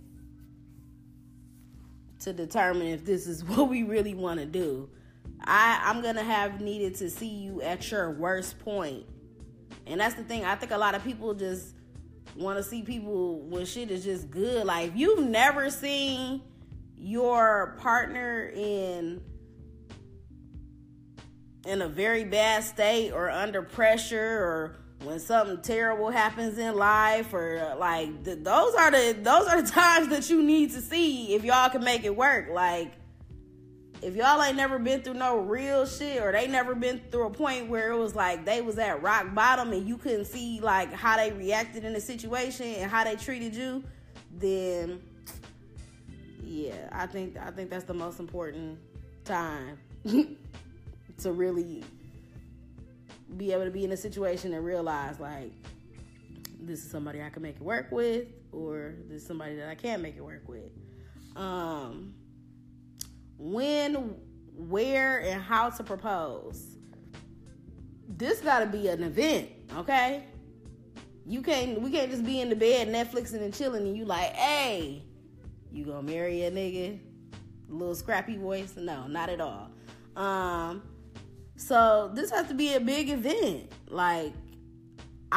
to 2.20 2.32
determine 2.32 2.88
if 2.88 3.04
this 3.04 3.26
is 3.26 3.44
what 3.44 3.68
we 3.68 3.82
really 3.82 4.14
want 4.14 4.40
to 4.40 4.46
do. 4.46 4.88
I 5.40 5.80
I'm 5.84 6.02
gonna 6.02 6.22
have 6.22 6.60
needed 6.60 6.94
to 6.96 7.10
see 7.10 7.28
you 7.28 7.60
at 7.62 7.90
your 7.90 8.10
worst 8.10 8.58
point, 8.60 9.04
and 9.86 10.00
that's 10.00 10.14
the 10.14 10.24
thing. 10.24 10.44
I 10.44 10.54
think 10.56 10.72
a 10.72 10.78
lot 10.78 10.94
of 10.94 11.04
people 11.04 11.34
just 11.34 11.74
want 12.36 12.58
to 12.58 12.62
see 12.62 12.82
people 12.82 13.40
when 13.40 13.66
shit 13.66 13.90
is 13.90 14.04
just 14.04 14.30
good. 14.30 14.66
Like 14.66 14.92
you've 14.94 15.28
never 15.28 15.70
seen 15.70 16.42
your 16.96 17.76
partner 17.80 18.50
in 18.54 19.22
in 21.66 21.82
a 21.82 21.88
very 21.88 22.24
bad 22.24 22.62
state 22.64 23.12
or 23.12 23.30
under 23.30 23.62
pressure 23.62 24.18
or 24.18 24.76
when 25.02 25.18
something 25.18 25.60
terrible 25.62 26.10
happens 26.10 26.58
in 26.58 26.76
life 26.76 27.32
or 27.32 27.74
like 27.78 28.24
those 28.24 28.74
are 28.74 28.90
the 28.90 29.16
those 29.22 29.46
are 29.46 29.62
the 29.62 29.70
times 29.70 30.08
that 30.08 30.28
you 30.30 30.42
need 30.42 30.70
to 30.72 30.80
see 30.80 31.34
if 31.34 31.44
y'all 31.44 31.70
can 31.70 31.84
make 31.84 32.04
it 32.04 32.14
work 32.14 32.48
like 32.50 32.92
if 34.04 34.14
y'all 34.14 34.42
ain't 34.42 34.56
never 34.56 34.78
been 34.78 35.00
through 35.00 35.14
no 35.14 35.38
real 35.38 35.86
shit 35.86 36.22
or 36.22 36.30
they 36.30 36.46
never 36.46 36.74
been 36.74 37.00
through 37.10 37.24
a 37.26 37.30
point 37.30 37.70
where 37.70 37.90
it 37.90 37.96
was 37.96 38.14
like 38.14 38.44
they 38.44 38.60
was 38.60 38.78
at 38.78 39.02
rock 39.02 39.34
bottom 39.34 39.72
and 39.72 39.88
you 39.88 39.96
couldn't 39.96 40.26
see 40.26 40.60
like 40.60 40.92
how 40.92 41.16
they 41.16 41.32
reacted 41.32 41.84
in 41.86 41.94
the 41.94 42.00
situation 42.00 42.66
and 42.66 42.90
how 42.90 43.02
they 43.02 43.16
treated 43.16 43.54
you, 43.54 43.82
then 44.36 45.00
yeah, 46.42 46.90
I 46.92 47.06
think 47.06 47.38
I 47.38 47.50
think 47.50 47.70
that's 47.70 47.84
the 47.84 47.94
most 47.94 48.20
important 48.20 48.78
time 49.24 49.78
to 50.06 51.32
really 51.32 51.82
be 53.38 53.52
able 53.52 53.64
to 53.64 53.70
be 53.70 53.84
in 53.84 53.92
a 53.92 53.96
situation 53.96 54.52
and 54.52 54.62
realize 54.66 55.18
like 55.18 55.50
this 56.60 56.84
is 56.84 56.90
somebody 56.90 57.22
I 57.22 57.30
can 57.30 57.40
make 57.40 57.56
it 57.56 57.62
work 57.62 57.90
with 57.90 58.26
or 58.52 58.96
this 59.08 59.22
is 59.22 59.26
somebody 59.26 59.56
that 59.56 59.68
I 59.70 59.74
can't 59.74 60.02
make 60.02 60.16
it 60.16 60.22
work 60.22 60.46
with. 60.46 60.70
Um 61.36 62.12
when, 63.38 64.14
where, 64.56 65.18
and 65.20 65.42
how 65.42 65.70
to 65.70 65.84
propose. 65.84 66.76
This 68.08 68.40
got 68.40 68.60
to 68.60 68.66
be 68.66 68.88
an 68.88 69.02
event, 69.02 69.50
okay? 69.76 70.24
You 71.26 71.40
can't. 71.40 71.80
We 71.80 71.90
can't 71.90 72.10
just 72.10 72.24
be 72.24 72.40
in 72.40 72.50
the 72.50 72.56
bed 72.56 72.88
Netflixing 72.88 73.40
and 73.40 73.54
chilling, 73.54 73.86
and 73.86 73.96
you 73.96 74.04
like, 74.04 74.34
hey, 74.34 75.02
you 75.72 75.84
gonna 75.84 76.02
marry 76.02 76.42
a 76.42 76.50
nigga? 76.50 77.00
Little 77.68 77.94
scrappy 77.94 78.36
voice? 78.36 78.76
No, 78.76 79.06
not 79.06 79.30
at 79.30 79.40
all. 79.40 79.70
Um, 80.16 80.82
so 81.56 82.10
this 82.14 82.30
has 82.30 82.46
to 82.48 82.54
be 82.54 82.74
a 82.74 82.80
big 82.80 83.08
event. 83.08 83.72
Like 83.88 84.32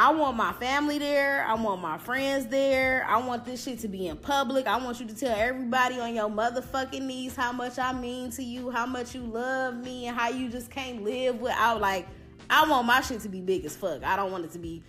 I 0.00 0.12
want 0.12 0.36
my 0.36 0.52
family 0.52 1.00
there. 1.00 1.44
I 1.44 1.54
want 1.54 1.82
my 1.82 1.98
friends 1.98 2.46
there. 2.46 3.04
I 3.08 3.16
want 3.16 3.44
this 3.44 3.64
shit 3.64 3.80
to 3.80 3.88
be 3.88 4.06
in 4.06 4.16
public. 4.16 4.68
I 4.68 4.76
want 4.76 5.00
you 5.00 5.06
to 5.08 5.14
tell 5.14 5.36
everybody 5.36 5.98
on 5.98 6.14
your 6.14 6.30
motherfucking 6.30 7.02
knees 7.02 7.34
how 7.34 7.50
much 7.50 7.80
I 7.80 7.92
mean 7.92 8.30
to 8.30 8.44
you, 8.44 8.70
how 8.70 8.86
much 8.86 9.12
you 9.12 9.22
love 9.22 9.74
me, 9.74 10.06
and 10.06 10.16
how 10.16 10.28
you 10.28 10.50
just 10.50 10.70
can't 10.70 11.02
live 11.02 11.40
without. 11.40 11.80
Like, 11.80 12.06
I 12.48 12.64
want 12.68 12.86
my 12.86 13.00
shit 13.00 13.22
to 13.22 13.28
be 13.28 13.40
big 13.40 13.64
as 13.64 13.74
fuck. 13.74 14.04
I 14.04 14.14
don't 14.14 14.30
want 14.30 14.44
it 14.44 14.52
to 14.52 14.60
be 14.60 14.84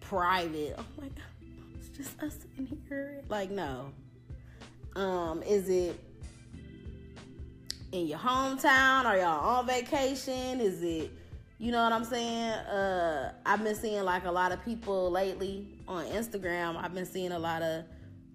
private. 0.00 0.76
Oh 0.78 0.84
my 0.98 1.08
god, 1.08 1.24
it's 1.74 1.88
just 1.88 2.22
us 2.22 2.36
in 2.56 2.78
here. 2.88 3.22
Like, 3.28 3.50
no. 3.50 3.90
Um, 4.94 5.42
is 5.42 5.68
it 5.68 5.98
in 7.90 8.06
your 8.06 8.20
hometown? 8.20 9.04
Are 9.04 9.16
y'all 9.16 9.58
on 9.58 9.66
vacation? 9.66 10.60
Is 10.60 10.80
it 10.80 11.10
you 11.58 11.70
know 11.70 11.82
what 11.82 11.92
I'm 11.92 12.04
saying? 12.04 12.50
Uh, 12.50 13.32
I've 13.46 13.62
been 13.62 13.76
seeing 13.76 14.02
like 14.02 14.24
a 14.24 14.32
lot 14.32 14.52
of 14.52 14.64
people 14.64 15.10
lately 15.10 15.68
on 15.86 16.04
Instagram. 16.06 16.76
I've 16.76 16.94
been 16.94 17.06
seeing 17.06 17.32
a 17.32 17.38
lot 17.38 17.62
of 17.62 17.84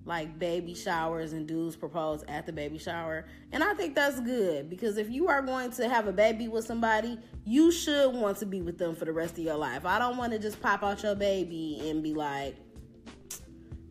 like 0.06 0.40
baby 0.40 0.74
showers 0.74 1.34
and 1.34 1.48
dudes 1.48 1.76
propose 1.76 2.24
at 2.28 2.46
the 2.46 2.54
baby 2.54 2.78
shower. 2.78 3.26
And 3.52 3.64
I 3.64 3.74
think 3.74 3.94
that's 3.94 4.20
good 4.22 4.70
because 4.70 4.98
if 4.98 5.10
you 5.10 5.28
are 5.28 5.42
going 5.42 5.72
to 5.72 5.90
have 5.90 6.08
a 6.08 6.14
baby 6.14 6.48
with 6.48 6.66
somebody, 6.66 7.20
you 7.46 7.72
should 7.72 8.14
want 8.14 8.38
to 8.38 8.46
be 8.46 8.62
with 8.62 8.78
them 8.78 8.96
for 8.96 9.06
the 9.06 9.14
rest 9.14 9.34
of 9.34 9.44
your 9.44 9.58
life. 9.58 9.86
I 9.86 10.00
don't 10.00 10.18
want 10.18 10.32
to 10.34 10.40
just 10.40 10.62
pop 10.62 10.84
out 10.84 11.04
your 11.04 11.16
baby 11.16 11.90
and 11.90 12.02
be 12.02 12.14
like, 12.14 12.56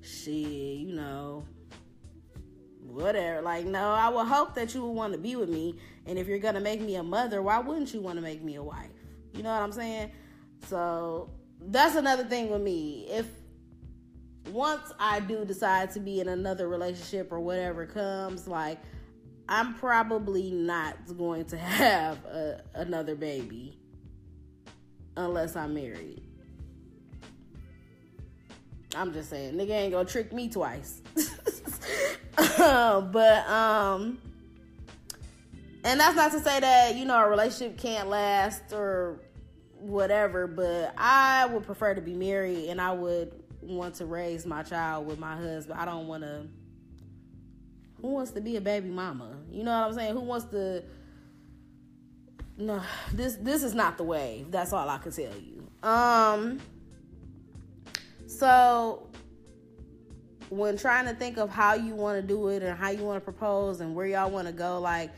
shit, 0.01 0.35
you 0.35 0.95
know, 0.95 1.45
whatever. 2.81 3.43
Like, 3.43 3.67
no, 3.67 3.91
I 3.91 4.09
would 4.09 4.27
hope 4.27 4.55
that 4.55 4.75
you 4.75 4.83
would 4.85 4.93
want 4.93 5.13
to 5.13 5.19
be 5.19 5.37
with 5.37 5.51
me. 5.51 5.79
And 6.07 6.19
if 6.19 6.27
you're 6.27 6.39
going 6.39 6.55
to 6.55 6.61
make 6.61 6.81
me 6.81 6.97
a 6.97 7.03
mother, 7.03 7.43
why 7.43 7.59
wouldn't 7.59 7.93
you 7.93 8.01
want 8.01 8.17
to 8.17 8.23
make 8.23 8.43
me 8.43 8.57
a 8.57 8.63
wife? 8.63 8.98
You 9.39 9.45
know 9.45 9.53
what 9.53 9.63
I'm 9.63 9.73
saying? 9.73 10.11
So 10.67 11.31
that's 11.61 11.95
another 11.95 12.25
thing 12.25 12.51
with 12.51 12.61
me. 12.61 13.07
If 13.09 13.27
once 14.51 14.93
I 14.99 15.21
do 15.21 15.45
decide 15.45 15.93
to 15.93 16.01
be 16.01 16.19
in 16.19 16.27
another 16.27 16.69
relationship 16.69 17.31
or 17.31 17.39
whatever 17.39 17.87
comes, 17.87 18.49
like 18.49 18.79
I'm 19.49 19.75
probably 19.75 20.51
not 20.51 20.97
going 21.17 21.45
to 21.47 21.57
have 21.57 22.25
a, 22.25 22.63
another 22.75 23.15
baby 23.15 23.79
unless 25.17 25.55
I'm 25.55 25.73
married. 25.73 26.21
I'm 28.97 29.13
just 29.13 29.31
saying, 29.31 29.55
nigga 29.55 29.71
ain't 29.71 29.93
gonna 29.93 30.09
trick 30.09 30.33
me 30.33 30.49
twice. 30.49 31.01
but 32.57 33.49
um 33.49 34.19
and 35.85 36.01
that's 36.01 36.17
not 36.17 36.33
to 36.33 36.41
say 36.41 36.61
that 36.61 36.97
you 36.97 37.05
know 37.05 37.19
a 37.19 37.29
relationship 37.29 37.79
can't 37.79 38.09
last 38.09 38.73
or 38.73 39.21
whatever 39.81 40.47
but 40.47 40.93
i 40.97 41.47
would 41.47 41.63
prefer 41.65 41.95
to 41.95 42.01
be 42.01 42.13
married 42.13 42.69
and 42.69 42.81
i 42.81 42.93
would 42.93 43.33
want 43.69 43.95
to 43.97 44.07
raise 44.07 44.47
my 44.47 44.63
child 44.63 45.07
with 45.07 45.19
my 45.19 45.37
husband. 45.37 45.79
I 45.79 45.85
don't 45.85 46.07
want 46.07 46.23
to 46.23 46.47
who 48.01 48.09
wants 48.09 48.31
to 48.33 48.41
be 48.41 48.57
a 48.57 48.61
baby 48.61 48.89
mama? 48.89 49.37
You 49.51 49.65
know 49.65 49.73
what 49.73 49.89
i'm 49.89 49.95
saying? 49.95 50.13
Who 50.15 50.21
wants 50.21 50.47
to 50.47 50.85
no 52.57 52.83
this 53.13 53.37
this 53.37 53.63
is 53.63 53.75
not 53.75 53.99
the 53.99 54.05
way. 54.05 54.47
That's 54.51 54.73
all 54.73 54.89
i 54.89 54.99
can 54.99 55.13
tell 55.13 55.35
you. 55.37 55.69
Um 55.83 56.61
so 58.27 59.09
when 60.51 60.77
trying 60.79 61.07
to 61.07 61.15
think 61.15 61.37
of 61.37 61.51
how 61.51 61.75
you 61.75 61.95
want 61.95 62.21
to 62.21 62.27
do 62.27 62.49
it 62.49 62.63
and 62.63 62.79
how 62.79 62.91
you 62.91 63.03
want 63.03 63.17
to 63.17 63.25
propose 63.25 63.81
and 63.81 63.95
where 63.95 64.07
y'all 64.07 64.31
want 64.31 64.47
to 64.47 64.53
go 64.53 64.81
like 64.81 65.11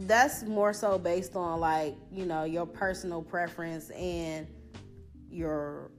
that's 0.00 0.42
more 0.44 0.72
so 0.72 0.98
based 0.98 1.36
on 1.36 1.60
like 1.60 1.96
you 2.10 2.24
know 2.24 2.44
your 2.44 2.66
personal 2.66 3.22
preference 3.22 3.90
and 3.90 4.46
your 5.30 5.90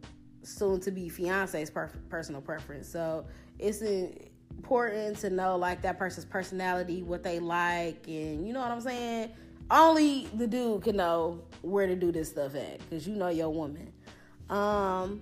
soon 0.44 0.80
to 0.82 0.92
be 0.92 1.10
fiance's 1.10 1.70
per- 1.70 1.92
personal 2.10 2.42
preference. 2.42 2.88
So 2.88 3.26
it's 3.60 3.82
important 3.82 5.18
to 5.20 5.30
know 5.30 5.58
like 5.58 5.82
that 5.82 5.98
person's 5.98 6.26
personality, 6.26 7.04
what 7.04 7.24
they 7.24 7.40
like, 7.40 8.08
and 8.08 8.48
you 8.48 8.54
know 8.54 8.62
what 8.62 8.72
I'm 8.72 8.82
saying. 8.82 9.32
Only 9.72 10.28
the 10.34 10.46
dude 10.46 10.84
can 10.84 10.98
know 10.98 11.42
where 11.62 11.88
to 11.88 11.96
do 11.96 12.12
this 12.12 12.30
stuff 12.30 12.56
at 12.56 12.80
because 12.80 13.08
you 13.08 13.16
know 13.16 13.30
your 13.30 13.50
woman. 13.50 13.92
Um, 14.50 15.22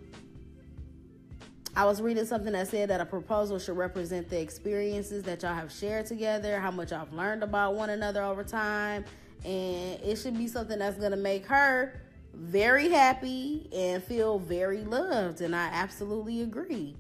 I 1.76 1.86
was 1.86 2.02
reading 2.02 2.26
something 2.26 2.52
that 2.52 2.68
said 2.68 2.90
that 2.90 3.00
a 3.00 3.06
proposal 3.06 3.58
should 3.58 3.78
represent 3.78 4.30
the 4.30 4.40
experiences 4.40 5.24
that 5.24 5.42
y'all 5.42 5.56
have 5.56 5.72
shared 5.72 6.06
together, 6.06 6.60
how 6.60 6.70
much 6.70 6.92
y'all 6.92 7.00
have 7.00 7.14
learned 7.14 7.44
about 7.44 7.76
one 7.76 7.90
another 7.90 8.22
over 8.24 8.44
time, 8.44 9.06
and 9.46 10.00
it 10.02 10.18
should 10.18 10.38
be 10.38 10.48
something 10.48 10.80
that's 10.80 10.98
going 10.98 11.12
to 11.12 11.18
make 11.18 11.46
her 11.46 12.02
very 12.34 12.90
happy 12.90 13.70
and 13.74 14.04
feel 14.04 14.38
very 14.38 14.84
loved. 14.84 15.40
And 15.40 15.56
I 15.56 15.70
absolutely 15.72 16.42
agree. 16.42 16.98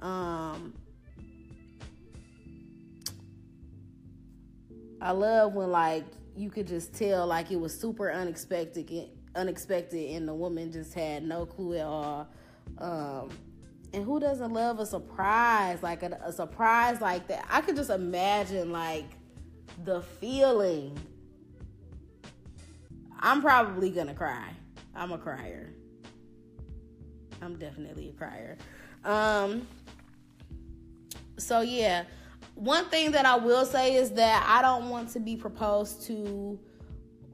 Um, 0.00 0.72
I 5.02 5.10
love 5.10 5.52
when 5.52 5.70
like 5.70 6.04
you 6.34 6.48
could 6.48 6.66
just 6.66 6.94
tell 6.94 7.26
like 7.26 7.50
it 7.50 7.60
was 7.60 7.78
super 7.78 8.10
unexpected, 8.10 9.10
unexpected, 9.34 10.16
and 10.16 10.26
the 10.26 10.34
woman 10.34 10.72
just 10.72 10.94
had 10.94 11.24
no 11.24 11.44
clue 11.44 11.74
at 11.74 11.84
all. 11.84 12.28
Um, 12.78 13.30
and 13.94 14.04
who 14.04 14.18
doesn't 14.18 14.52
love 14.52 14.80
a 14.80 14.86
surprise? 14.86 15.82
Like 15.82 16.02
a, 16.02 16.18
a 16.24 16.32
surprise 16.32 17.00
like 17.00 17.28
that. 17.28 17.46
I 17.48 17.60
could 17.60 17.76
just 17.76 17.90
imagine 17.90 18.72
like 18.72 19.06
the 19.84 20.02
feeling. 20.02 20.98
I'm 23.20 23.40
probably 23.40 23.90
gonna 23.90 24.14
cry. 24.14 24.50
I'm 24.94 25.12
a 25.12 25.18
crier. 25.18 25.72
I'm 27.40 27.56
definitely 27.56 28.10
a 28.10 28.12
crier. 28.12 28.58
Um 29.04 29.66
so 31.38 31.60
yeah, 31.60 32.04
one 32.54 32.86
thing 32.86 33.12
that 33.12 33.26
I 33.26 33.36
will 33.36 33.64
say 33.64 33.94
is 33.94 34.10
that 34.12 34.44
I 34.48 34.60
don't 34.60 34.90
want 34.90 35.10
to 35.10 35.20
be 35.20 35.36
proposed 35.36 36.02
to 36.06 36.58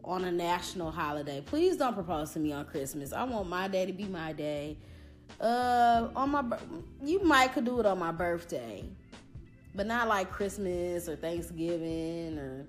on 0.05 0.25
a 0.25 0.33
national 0.33 0.91
holiday. 0.91 1.43
Please 1.45 1.77
don't 1.77 1.95
propose 1.95 2.33
to 2.33 2.39
me 2.39 2.53
on 2.53 2.65
Christmas. 2.65 3.13
I 3.13 3.25
want 3.25 3.49
my 3.49 3.69
day 3.69 3.87
to 3.87 3.93
be 3.93 4.05
my 4.05 4.33
day. 4.33 4.79
Uh, 5.41 6.09
on 6.17 6.31
my 6.31 6.59
you 7.03 7.23
might 7.25 7.53
could 7.53 7.65
do 7.65 7.81
it 7.81 7.87
on 7.87 7.99
my 7.99 8.13
birthday, 8.13 8.85
but 9.75 9.87
not 9.87 10.09
like 10.09 10.31
Christmas 10.31 11.09
or 11.09 11.17
Thanksgiving 11.17 12.39
or 12.39 12.67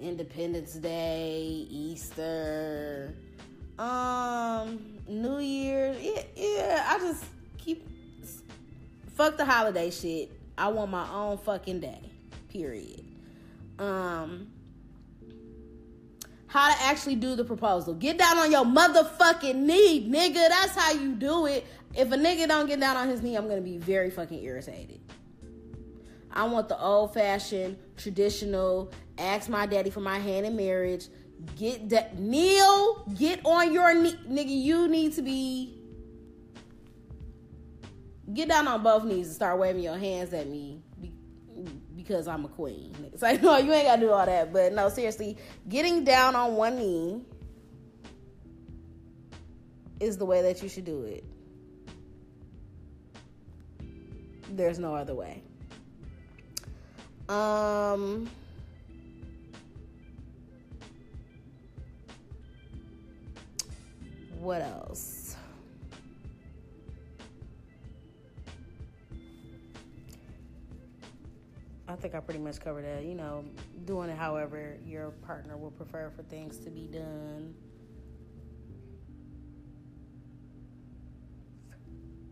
Independence 0.00 0.74
Day, 0.74 1.66
Easter, 1.68 3.14
um, 3.78 4.98
New 5.08 5.38
Year. 5.38 5.94
Yeah, 6.00 6.22
yeah. 6.36 6.86
I 6.88 6.98
just 6.98 7.24
keep 7.58 7.86
fuck 9.14 9.36
the 9.36 9.44
holiday 9.44 9.90
shit. 9.90 10.30
I 10.56 10.68
want 10.68 10.90
my 10.90 11.08
own 11.10 11.38
fucking 11.38 11.80
day. 11.80 12.00
Period. 12.48 13.04
Um 13.78 14.48
how 16.50 16.74
to 16.74 16.82
actually 16.82 17.14
do 17.14 17.36
the 17.36 17.44
proposal. 17.44 17.94
Get 17.94 18.18
down 18.18 18.36
on 18.36 18.50
your 18.50 18.64
motherfucking 18.64 19.54
knee, 19.54 20.10
nigga. 20.10 20.48
That's 20.48 20.74
how 20.74 20.92
you 20.92 21.14
do 21.14 21.46
it. 21.46 21.64
If 21.94 22.12
a 22.12 22.16
nigga 22.16 22.46
don't 22.46 22.66
get 22.66 22.80
down 22.80 22.96
on 22.96 23.08
his 23.08 23.22
knee, 23.22 23.36
I'm 23.36 23.48
gonna 23.48 23.60
be 23.60 23.78
very 23.78 24.10
fucking 24.10 24.42
irritated. 24.42 25.00
I 26.32 26.44
want 26.44 26.68
the 26.68 26.80
old 26.80 27.14
fashioned, 27.14 27.76
traditional, 27.96 28.92
ask 29.18 29.48
my 29.48 29.66
daddy 29.66 29.90
for 29.90 30.00
my 30.00 30.18
hand 30.18 30.46
in 30.46 30.56
marriage. 30.56 31.08
Get 31.56 31.88
that 31.88 32.18
kneel, 32.18 33.04
get 33.18 33.44
on 33.44 33.72
your 33.72 33.94
knee. 33.94 34.14
Nigga, 34.28 34.62
you 34.62 34.88
need 34.88 35.14
to 35.14 35.22
be 35.22 35.76
get 38.32 38.48
down 38.48 38.68
on 38.68 38.82
both 38.82 39.04
knees 39.04 39.26
and 39.26 39.34
start 39.34 39.58
waving 39.58 39.82
your 39.82 39.98
hands 39.98 40.32
at 40.32 40.46
me 40.46 40.82
because 41.96 42.28
I'm 42.28 42.44
a 42.44 42.48
queen. 42.48 42.94
It's 43.12 43.22
like, 43.22 43.42
no, 43.42 43.56
you 43.56 43.72
ain't 43.72 43.86
gotta 43.86 44.00
do 44.00 44.10
all 44.10 44.24
that. 44.24 44.52
But 44.52 44.72
no, 44.72 44.88
seriously, 44.88 45.36
getting 45.68 46.04
down 46.04 46.36
on 46.36 46.54
one 46.54 46.78
knee 46.78 47.22
is 49.98 50.16
the 50.16 50.24
way 50.24 50.42
that 50.42 50.62
you 50.62 50.68
should 50.68 50.84
do 50.84 51.02
it. 51.02 51.24
There's 54.50 54.78
no 54.78 54.94
other 54.94 55.14
way. 55.14 55.42
Um 57.28 58.28
what 64.40 64.62
else? 64.62 65.36
I 71.86 71.96
think 71.96 72.14
I 72.14 72.20
pretty 72.20 72.40
much 72.40 72.60
covered 72.60 72.84
that. 72.84 73.04
You 73.04 73.14
know, 73.14 73.44
doing 73.84 74.10
it 74.10 74.16
however 74.16 74.76
your 74.86 75.10
partner 75.10 75.56
will 75.56 75.72
prefer 75.72 76.10
for 76.10 76.22
things 76.24 76.58
to 76.58 76.70
be 76.70 76.86
done. 76.86 77.54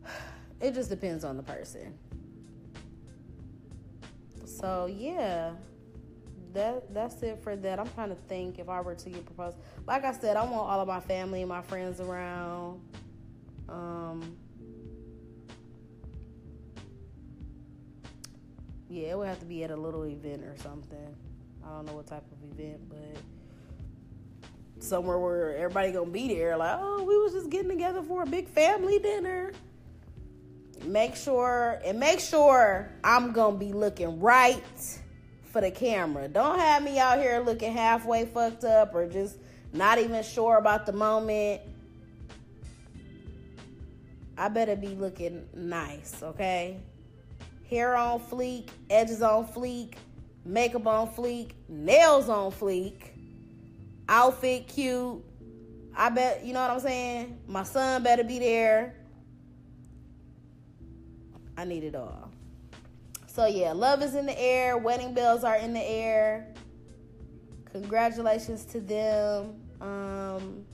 It 0.61 0.75
just 0.75 0.91
depends 0.91 1.23
on 1.23 1.37
the 1.37 1.43
person. 1.45 1.95
So 4.59 4.87
yeah, 4.87 5.53
that 6.53 6.93
that's 6.93 7.23
it 7.23 7.39
for 7.43 7.55
that. 7.55 7.79
I'm 7.79 7.89
trying 7.91 8.09
to 8.09 8.17
think 8.29 8.59
if 8.59 8.69
I 8.69 8.81
were 8.81 8.97
to 8.97 9.11
get 9.11 9.25
proposed. 9.25 9.57
Like 9.87 10.05
I 10.05 10.13
said, 10.13 10.37
I 10.37 10.43
want 10.43 10.69
all 10.69 10.81
of 10.81 10.89
my 10.89 11.01
family 11.01 11.43
and 11.43 11.49
my 11.49 11.63
friends 11.63 12.01
around. 12.01 12.81
Um, 13.69 14.37
yeah, 18.89 19.09
it 19.09 19.19
would 19.19 19.29
have 19.29 19.39
to 19.41 19.47
be 19.47 19.63
at 19.63 19.71
a 19.71 19.77
little 19.77 20.05
event 20.05 20.43
or 20.43 20.57
something. 20.61 21.17
I 21.65 21.69
don't 21.69 21.87
know 21.87 21.93
what 21.93 22.09
type 22.09 22.25
of 22.33 22.59
event, 22.59 22.81
but 22.89 24.83
somewhere 24.83 25.19
where 25.19 25.57
everybody 25.57 25.93
gonna 25.93 26.11
be 26.11 26.29
there. 26.35 26.57
Like, 26.57 26.79
oh, 26.81 27.05
we 27.05 27.17
was 27.17 27.33
just 27.33 27.51
getting 27.51 27.69
together 27.69 28.03
for 28.03 28.25
a 28.25 28.27
big 28.27 28.49
family 28.49 28.99
dinner 28.99 29.53
make 30.85 31.17
sure 31.17 31.81
and 31.85 31.99
make 31.99 32.21
sure 32.21 32.91
I'm 33.03 33.33
gonna 33.33 33.57
be 33.57 33.73
looking 33.73 34.21
right 34.21 34.63
for 35.53 35.61
the 35.61 35.71
camera. 35.71 36.29
Don't 36.29 36.59
have 36.59 36.83
me 36.83 36.99
out 36.99 37.19
here 37.19 37.41
looking 37.41 37.73
halfway 37.73 38.27
fucked 38.27 38.65
up 38.65 38.95
or 38.95 39.07
just 39.09 39.39
not 39.73 39.99
even 39.99 40.23
sure 40.23 40.57
about 40.57 40.87
the 40.87 40.93
moment. 40.93 41.63
I 44.37 44.49
better 44.49 44.77
be 44.77 44.89
looking 44.89 45.49
nice, 45.53 46.23
okay? 46.23 46.79
Hair 47.69 47.97
on 47.97 48.21
fleek, 48.21 48.69
edges 48.89 49.21
on 49.21 49.47
fleek, 49.47 49.95
makeup 50.45 50.87
on 50.87 51.09
fleek, 51.09 51.53
nails 51.69 52.29
on 52.29 52.53
fleek, 52.53 52.95
outfit 54.09 54.69
cute. 54.69 55.25
I 55.97 56.11
bet, 56.11 56.45
you 56.45 56.53
know 56.53 56.63
what 56.63 56.71
I'm 56.71 56.81
saying? 56.81 57.41
My 57.49 57.65
son 57.65 58.05
better 58.05 58.23
be 58.23 58.39
there. 58.39 58.95
I 61.59 61.65
need 61.65 61.83
it 61.83 61.97
all. 61.97 62.31
So 63.27 63.47
yeah, 63.47 63.73
love 63.73 64.01
is 64.01 64.15
in 64.15 64.27
the 64.27 64.41
air. 64.41 64.79
Wedding 64.79 65.13
bells 65.13 65.43
are 65.43 65.57
in 65.57 65.73
the 65.73 65.83
air. 65.83 66.55
Congratulations 67.73 68.65
to 68.67 68.81
them. 68.81 69.61
Um, 69.81 70.65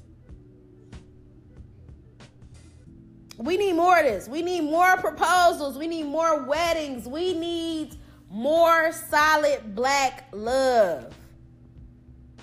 we 3.38 3.56
need 3.56 3.72
more 3.72 3.98
of 3.98 4.04
this. 4.04 4.28
We 4.28 4.42
need 4.42 4.60
more 4.60 4.98
proposals. 4.98 5.78
We 5.78 5.86
need 5.86 6.04
more 6.04 6.42
weddings. 6.42 7.08
We 7.08 7.32
need 7.32 7.96
more 8.30 8.92
solid 8.92 9.74
black 9.74 10.28
love 10.32 11.16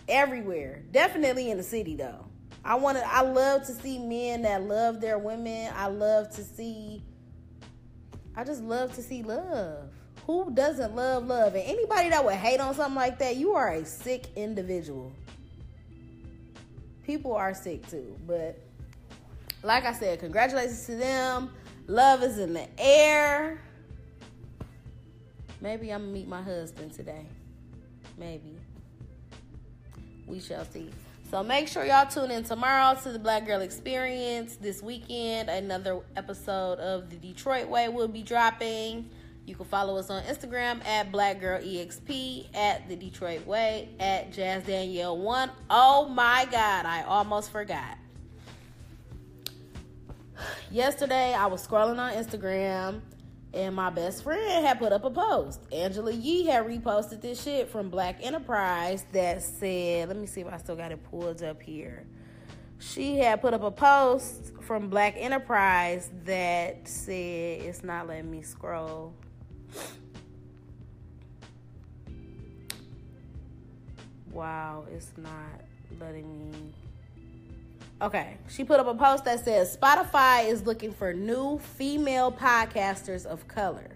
everywhere. 0.10 0.84
Definitely 0.92 1.52
in 1.52 1.58
the 1.58 1.64
city 1.64 1.96
though. 1.96 2.26
I 2.66 2.74
want 2.74 2.98
to 2.98 3.08
I 3.08 3.22
love 3.22 3.68
to 3.68 3.74
see 3.74 4.00
men 4.00 4.42
that 4.42 4.64
love 4.64 5.00
their 5.00 5.20
women. 5.20 5.72
I 5.76 5.88
love 5.88 6.32
to 6.32 6.44
see 6.44 7.04
I 8.36 8.44
just 8.44 8.62
love 8.64 8.94
to 8.96 9.02
see 9.02 9.24
love. 9.24 9.90
Who 10.26 10.52
doesn't 10.54 10.96
love 10.96 11.26
love? 11.28 11.56
And 11.56 11.64
anybody 11.64 12.10
that 12.10 12.24
would 12.24 12.36
hate 12.36 12.60
on 12.60 12.74
something 12.76 12.96
like 12.96 13.20
that, 13.20 13.36
you 13.36 13.54
are 13.54 13.70
a 13.70 13.86
sick 13.86 14.28
individual. 14.36 15.12
People 17.04 17.34
are 17.36 17.54
sick 17.54 17.88
too. 17.90 18.16
But 18.26 18.60
like 19.64 19.86
I 19.86 19.94
said, 19.94 20.20
congratulations 20.20 20.86
to 20.86 20.96
them. 20.96 21.52
Love 21.88 22.24
is 22.24 22.38
in 22.38 22.54
the 22.54 22.68
air. 22.78 23.60
Maybe 25.60 25.92
I'm 25.92 26.02
gonna 26.02 26.14
meet 26.14 26.28
my 26.28 26.42
husband 26.42 26.94
today. 26.94 27.26
Maybe. 28.18 28.58
We 30.28 30.40
shall 30.40 30.66
see. 30.66 30.90
So 31.32 31.42
make 31.42 31.70
sure 31.70 31.86
y'all 31.86 32.06
tune 32.06 32.30
in 32.30 32.44
tomorrow 32.44 33.00
to 33.04 33.10
the 33.14 33.18
Black 33.18 33.46
Girl 33.46 33.62
Experience. 33.62 34.58
This 34.58 34.84
weekend, 34.84 35.50
another 35.50 36.02
episode 36.18 36.78
of 36.80 37.10
the 37.10 37.16
Detroit 37.16 37.70
Way 37.70 37.88
will 37.88 38.10
be 38.10 38.22
dropping. 38.22 39.10
You 39.46 39.56
can 39.56 39.64
follow 39.64 39.96
us 39.96 40.10
on 40.10 40.24
Instagram 40.24 40.86
at 40.86 41.10
Black 41.10 41.40
Girl 41.40 41.62
EXP, 41.62 42.54
at 42.54 42.90
The 42.90 42.98
Detroit 42.98 43.48
Way, 43.48 43.88
at 43.98 44.34
Jazz 44.34 44.66
Danielle 44.66 45.18
One. 45.18 45.50
Oh 45.70 46.10
my 46.10 46.46
God, 46.52 46.86
I 46.86 47.04
almost 47.04 47.50
forgot. 47.54 47.98
Yesterday, 50.70 51.34
I 51.34 51.46
was 51.46 51.66
scrolling 51.66 51.98
on 51.98 52.12
Instagram 52.12 53.00
and 53.54 53.76
my 53.76 53.90
best 53.90 54.24
friend 54.24 54.66
had 54.66 54.80
put 54.80 54.94
up 54.94 55.04
a 55.04 55.10
post. 55.10 55.60
Angela 55.72 56.12
Yee 56.12 56.46
had 56.46 56.66
reposted 56.66 57.22
this 57.22 57.44
shit 57.44 57.70
from 57.70 57.90
Black 57.90 58.18
Enterprise 58.22 59.06
that 59.12 59.44
said, 59.44 60.08
let 60.08 60.18
me 60.18 60.26
see 60.26 60.42
if 60.42 60.48
I 60.48 60.58
still 60.58 60.76
got 60.76 60.92
it 60.92 61.04
pulled 61.10 61.44
up 61.44 61.62
here. 61.62 62.06
She 62.80 63.18
had 63.18 63.42
put 63.42 63.54
up 63.54 63.64
a 63.64 63.72
post 63.72 64.54
from 64.62 64.90
Black 64.90 65.16
Enterprise 65.18 66.10
that 66.26 66.88
said, 66.88 67.62
it's 67.62 67.84
not 67.84 68.08
letting 68.08 68.32
me 68.32 68.42
scroll. 68.42 69.14
Wow, 74.32 74.86
it's 74.92 75.12
not 75.18 75.62
letting 76.00 76.40
me 76.40 76.74
Okay, 78.02 78.38
she 78.50 78.64
put 78.64 78.80
up 78.80 78.88
a 78.88 78.96
post 78.96 79.26
that 79.26 79.46
says 79.46 79.78
Spotify 79.78 80.48
is 80.48 80.66
looking 80.66 80.92
for 80.92 81.14
new 81.14 81.60
female 81.60 82.32
podcasters 82.32 83.28
of 83.28 83.48
color. 83.48 83.92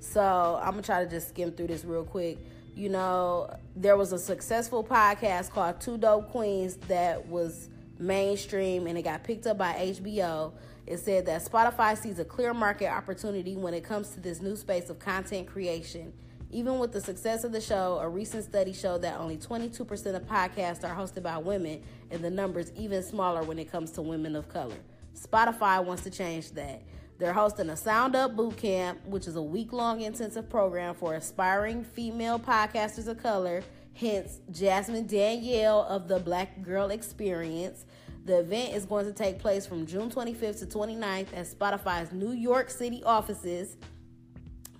So 0.00 0.58
I'm 0.60 0.72
gonna 0.72 0.82
try 0.82 1.04
to 1.04 1.08
just 1.08 1.28
skim 1.28 1.52
through 1.52 1.68
this 1.68 1.84
real 1.84 2.02
quick. 2.02 2.38
You 2.74 2.88
know, 2.88 3.56
there 3.76 3.96
was 3.96 4.12
a 4.12 4.18
successful 4.18 4.82
podcast 4.82 5.50
called 5.50 5.80
Two 5.80 5.96
Dope 5.96 6.32
Queens 6.32 6.74
that 6.88 7.24
was 7.28 7.68
mainstream 8.00 8.88
and 8.88 8.98
it 8.98 9.02
got 9.02 9.22
picked 9.22 9.46
up 9.46 9.58
by 9.58 9.74
HBO. 9.74 10.50
It 10.84 10.98
said 10.98 11.24
that 11.26 11.44
Spotify 11.44 11.96
sees 11.96 12.18
a 12.18 12.24
clear 12.24 12.52
market 12.52 12.88
opportunity 12.88 13.54
when 13.54 13.74
it 13.74 13.84
comes 13.84 14.08
to 14.10 14.20
this 14.20 14.42
new 14.42 14.56
space 14.56 14.90
of 14.90 14.98
content 14.98 15.46
creation 15.46 16.12
even 16.50 16.78
with 16.78 16.92
the 16.92 17.00
success 17.00 17.44
of 17.44 17.52
the 17.52 17.60
show, 17.60 17.98
a 18.00 18.08
recent 18.08 18.44
study 18.44 18.72
showed 18.72 19.02
that 19.02 19.18
only 19.20 19.36
22% 19.36 19.80
of 20.14 20.22
podcasts 20.22 20.82
are 20.82 20.96
hosted 20.96 21.22
by 21.22 21.36
women, 21.36 21.82
and 22.10 22.22
the 22.22 22.30
number's 22.30 22.72
even 22.72 23.02
smaller 23.02 23.42
when 23.42 23.58
it 23.58 23.70
comes 23.70 23.90
to 23.92 24.02
women 24.02 24.34
of 24.34 24.48
color. 24.48 24.76
Spotify 25.14 25.84
wants 25.84 26.04
to 26.04 26.10
change 26.10 26.52
that. 26.52 26.82
They're 27.18 27.32
hosting 27.32 27.68
a 27.68 27.76
Sound 27.76 28.14
Up 28.14 28.36
Boot 28.36 28.56
Camp, 28.56 29.04
which 29.04 29.26
is 29.26 29.36
a 29.36 29.42
week 29.42 29.72
long 29.72 30.02
intensive 30.02 30.48
program 30.48 30.94
for 30.94 31.14
aspiring 31.14 31.84
female 31.84 32.38
podcasters 32.38 33.08
of 33.08 33.20
color, 33.20 33.62
hence 33.92 34.40
Jasmine 34.50 35.06
Danielle 35.06 35.82
of 35.82 36.08
the 36.08 36.20
Black 36.20 36.62
Girl 36.62 36.90
Experience. 36.90 37.84
The 38.24 38.38
event 38.38 38.74
is 38.74 38.84
going 38.84 39.04
to 39.06 39.12
take 39.12 39.38
place 39.38 39.66
from 39.66 39.84
June 39.84 40.10
25th 40.10 40.60
to 40.60 40.66
29th 40.66 41.28
at 41.34 41.46
Spotify's 41.46 42.12
New 42.12 42.32
York 42.32 42.70
City 42.70 43.02
offices. 43.04 43.76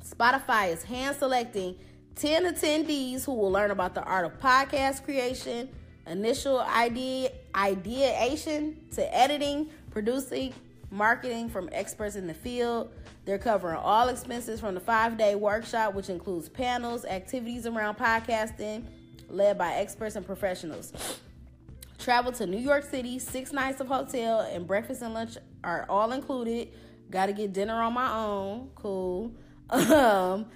Spotify 0.08 0.72
is 0.72 0.82
hand 0.82 1.16
selecting 1.16 1.76
10 2.14 2.44
attendees 2.44 3.24
who 3.24 3.34
will 3.34 3.50
learn 3.50 3.70
about 3.70 3.94
the 3.94 4.02
art 4.02 4.24
of 4.24 4.40
podcast 4.40 5.04
creation, 5.04 5.68
initial 6.06 6.60
idea 6.60 7.30
ideation 7.54 8.76
to 8.92 9.14
editing, 9.14 9.68
producing, 9.90 10.54
marketing 10.90 11.50
from 11.50 11.68
experts 11.72 12.16
in 12.16 12.26
the 12.26 12.34
field. 12.34 12.90
They're 13.24 13.38
covering 13.38 13.76
all 13.76 14.08
expenses 14.08 14.60
from 14.60 14.74
the 14.74 14.80
5-day 14.80 15.34
workshop 15.34 15.92
which 15.92 16.08
includes 16.08 16.48
panels, 16.48 17.04
activities 17.04 17.66
around 17.66 17.98
podcasting 17.98 18.84
led 19.28 19.58
by 19.58 19.74
experts 19.74 20.16
and 20.16 20.24
professionals. 20.24 20.92
Travel 21.98 22.32
to 22.32 22.46
New 22.46 22.58
York 22.58 22.84
City, 22.84 23.18
6 23.18 23.52
nights 23.52 23.80
of 23.80 23.88
hotel 23.88 24.40
and 24.40 24.66
breakfast 24.66 25.02
and 25.02 25.12
lunch 25.12 25.36
are 25.62 25.84
all 25.90 26.12
included. 26.12 26.68
Got 27.10 27.26
to 27.26 27.32
get 27.34 27.52
dinner 27.52 27.74
on 27.74 27.92
my 27.92 28.10
own. 28.16 28.70
Cool. 28.74 29.32
Um, 29.70 30.46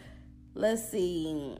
let's 0.55 0.91
see. 0.91 1.57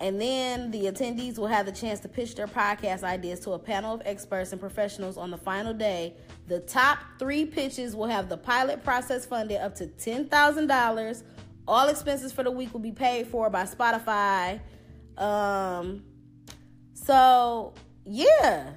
And 0.00 0.18
then 0.18 0.70
the 0.70 0.84
attendees 0.84 1.36
will 1.36 1.46
have 1.46 1.66
the 1.66 1.72
chance 1.72 2.00
to 2.00 2.08
pitch 2.08 2.34
their 2.34 2.46
podcast 2.46 3.02
ideas 3.02 3.40
to 3.40 3.52
a 3.52 3.58
panel 3.58 3.94
of 3.94 4.02
experts 4.06 4.50
and 4.52 4.60
professionals 4.60 5.18
on 5.18 5.30
the 5.30 5.36
final 5.36 5.74
day. 5.74 6.14
The 6.48 6.60
top 6.60 6.98
three 7.18 7.44
pitches 7.44 7.94
will 7.94 8.06
have 8.06 8.30
the 8.30 8.38
pilot 8.38 8.82
process 8.82 9.26
funded 9.26 9.60
up 9.60 9.74
to 9.76 9.86
$10,000. 9.86 11.22
All 11.68 11.88
expenses 11.88 12.32
for 12.32 12.42
the 12.42 12.50
week 12.50 12.72
will 12.72 12.80
be 12.80 12.92
paid 12.92 13.26
for 13.26 13.50
by 13.50 13.64
Spotify. 13.64 14.60
Um, 15.18 16.02
so, 16.94 17.74
yeah. 18.06 18.72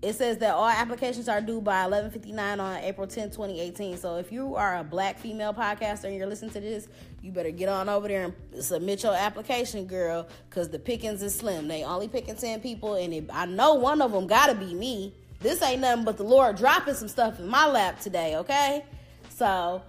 It 0.00 0.14
says 0.14 0.38
that 0.38 0.54
all 0.54 0.68
applications 0.68 1.28
are 1.28 1.40
due 1.40 1.60
by 1.60 1.84
11:59 1.84 2.60
on 2.60 2.76
April 2.76 3.06
10, 3.06 3.30
2018. 3.30 3.96
So 3.96 4.16
if 4.16 4.30
you 4.30 4.54
are 4.54 4.78
a 4.78 4.84
black 4.84 5.18
female 5.18 5.52
podcaster 5.52 6.04
and 6.04 6.14
you're 6.14 6.28
listening 6.28 6.52
to 6.52 6.60
this, 6.60 6.86
you 7.20 7.32
better 7.32 7.50
get 7.50 7.68
on 7.68 7.88
over 7.88 8.06
there 8.06 8.32
and 8.52 8.64
submit 8.64 9.02
your 9.02 9.14
application, 9.14 9.86
girl, 9.86 10.28
because 10.48 10.68
the 10.68 10.78
pickings 10.78 11.20
is 11.20 11.34
slim. 11.34 11.66
They 11.66 11.82
only 11.82 12.06
picking 12.06 12.36
10 12.36 12.60
people, 12.60 12.94
and 12.94 13.12
it, 13.12 13.24
I 13.32 13.46
know 13.46 13.74
one 13.74 14.00
of 14.00 14.12
them 14.12 14.28
gotta 14.28 14.54
be 14.54 14.72
me. 14.72 15.14
This 15.40 15.60
ain't 15.62 15.80
nothing 15.80 16.04
but 16.04 16.16
the 16.16 16.24
Lord 16.24 16.56
dropping 16.56 16.94
some 16.94 17.08
stuff 17.08 17.40
in 17.40 17.48
my 17.48 17.66
lap 17.66 17.98
today, 17.98 18.36
okay? 18.36 18.84
So, 19.30 19.82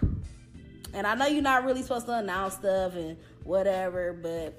and 0.94 1.06
I 1.06 1.14
know 1.14 1.26
you're 1.26 1.42
not 1.42 1.64
really 1.64 1.82
supposed 1.82 2.06
to 2.06 2.16
announce 2.16 2.54
stuff 2.54 2.94
and 2.94 3.18
whatever, 3.44 4.14
but 4.14 4.54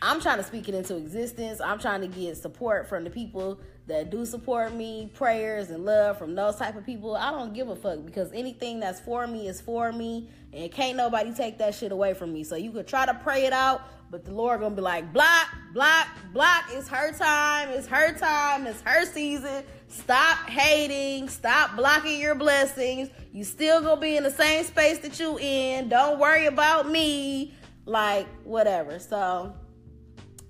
I'm 0.00 0.20
trying 0.20 0.38
to 0.38 0.44
speak 0.44 0.68
it 0.70 0.74
into 0.74 0.96
existence. 0.96 1.60
I'm 1.60 1.78
trying 1.78 2.00
to 2.00 2.08
get 2.08 2.38
support 2.38 2.88
from 2.88 3.04
the 3.04 3.10
people 3.10 3.60
that 3.86 4.10
do 4.10 4.24
support 4.24 4.72
me, 4.74 5.10
prayers 5.14 5.70
and 5.70 5.84
love 5.84 6.16
from 6.18 6.34
those 6.34 6.56
type 6.56 6.76
of 6.76 6.86
people. 6.86 7.16
I 7.16 7.30
don't 7.30 7.52
give 7.52 7.68
a 7.68 7.76
fuck 7.76 8.04
because 8.04 8.30
anything 8.32 8.80
that's 8.80 9.00
for 9.00 9.26
me 9.26 9.48
is 9.48 9.60
for 9.60 9.92
me, 9.92 10.30
and 10.52 10.70
can't 10.70 10.96
nobody 10.96 11.32
take 11.32 11.58
that 11.58 11.74
shit 11.74 11.90
away 11.90 12.14
from 12.14 12.32
me. 12.32 12.44
So 12.44 12.56
you 12.56 12.70
could 12.70 12.86
try 12.86 13.06
to 13.06 13.14
pray 13.14 13.44
it 13.44 13.52
out, 13.52 13.82
but 14.10 14.24
the 14.24 14.32
Lord 14.32 14.60
gonna 14.60 14.74
be 14.74 14.82
like, 14.82 15.12
block, 15.12 15.48
block, 15.72 16.06
block. 16.32 16.64
It's 16.70 16.88
her 16.88 17.12
time. 17.12 17.70
It's 17.70 17.88
her 17.88 18.12
time. 18.16 18.66
It's 18.66 18.80
her 18.82 19.04
season. 19.04 19.64
Stop 19.88 20.48
hating. 20.48 21.28
Stop 21.28 21.76
blocking 21.76 22.20
your 22.20 22.34
blessings. 22.34 23.08
You 23.32 23.42
still 23.42 23.80
gonna 23.80 24.00
be 24.00 24.16
in 24.16 24.22
the 24.22 24.30
same 24.30 24.64
space 24.64 24.98
that 24.98 25.18
you 25.18 25.38
in. 25.38 25.88
Don't 25.88 26.20
worry 26.20 26.46
about 26.46 26.88
me. 26.88 27.54
Like 27.84 28.28
whatever. 28.44 29.00
So 29.00 29.54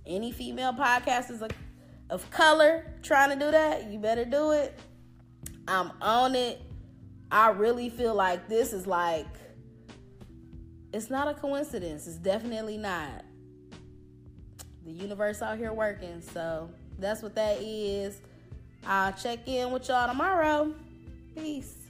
any 0.05 0.33
female 0.33 0.75
podcasters 0.75 1.49
of 2.11 2.31
color 2.31 2.92
trying 3.03 3.31
to 3.31 3.45
do 3.45 3.51
that, 3.51 3.91
you 3.91 3.99
better 3.99 4.25
do 4.25 4.53
it. 4.53 4.79
I'm 5.69 5.93
on 6.01 6.35
it. 6.35 6.61
I 7.31 7.51
really 7.51 7.89
feel 7.89 8.15
like 8.15 8.49
this 8.49 8.73
is 8.73 8.87
like 8.87 9.27
it's 10.93 11.09
not 11.09 11.29
a 11.29 11.35
coincidence. 11.35 12.07
It's 12.07 12.17
definitely 12.17 12.77
not. 12.77 13.25
The 14.85 14.93
universe 14.93 15.41
out 15.41 15.57
here 15.57 15.73
working. 15.73 16.21
So 16.21 16.71
that's 16.99 17.23
what 17.23 17.35
that 17.37 17.59
is. 17.61 18.21
I'll 18.87 19.13
check 19.13 19.47
in 19.47 19.71
with 19.71 19.89
y'all 19.89 20.09
tomorrow. 20.09 20.75
Peace. 21.35 21.82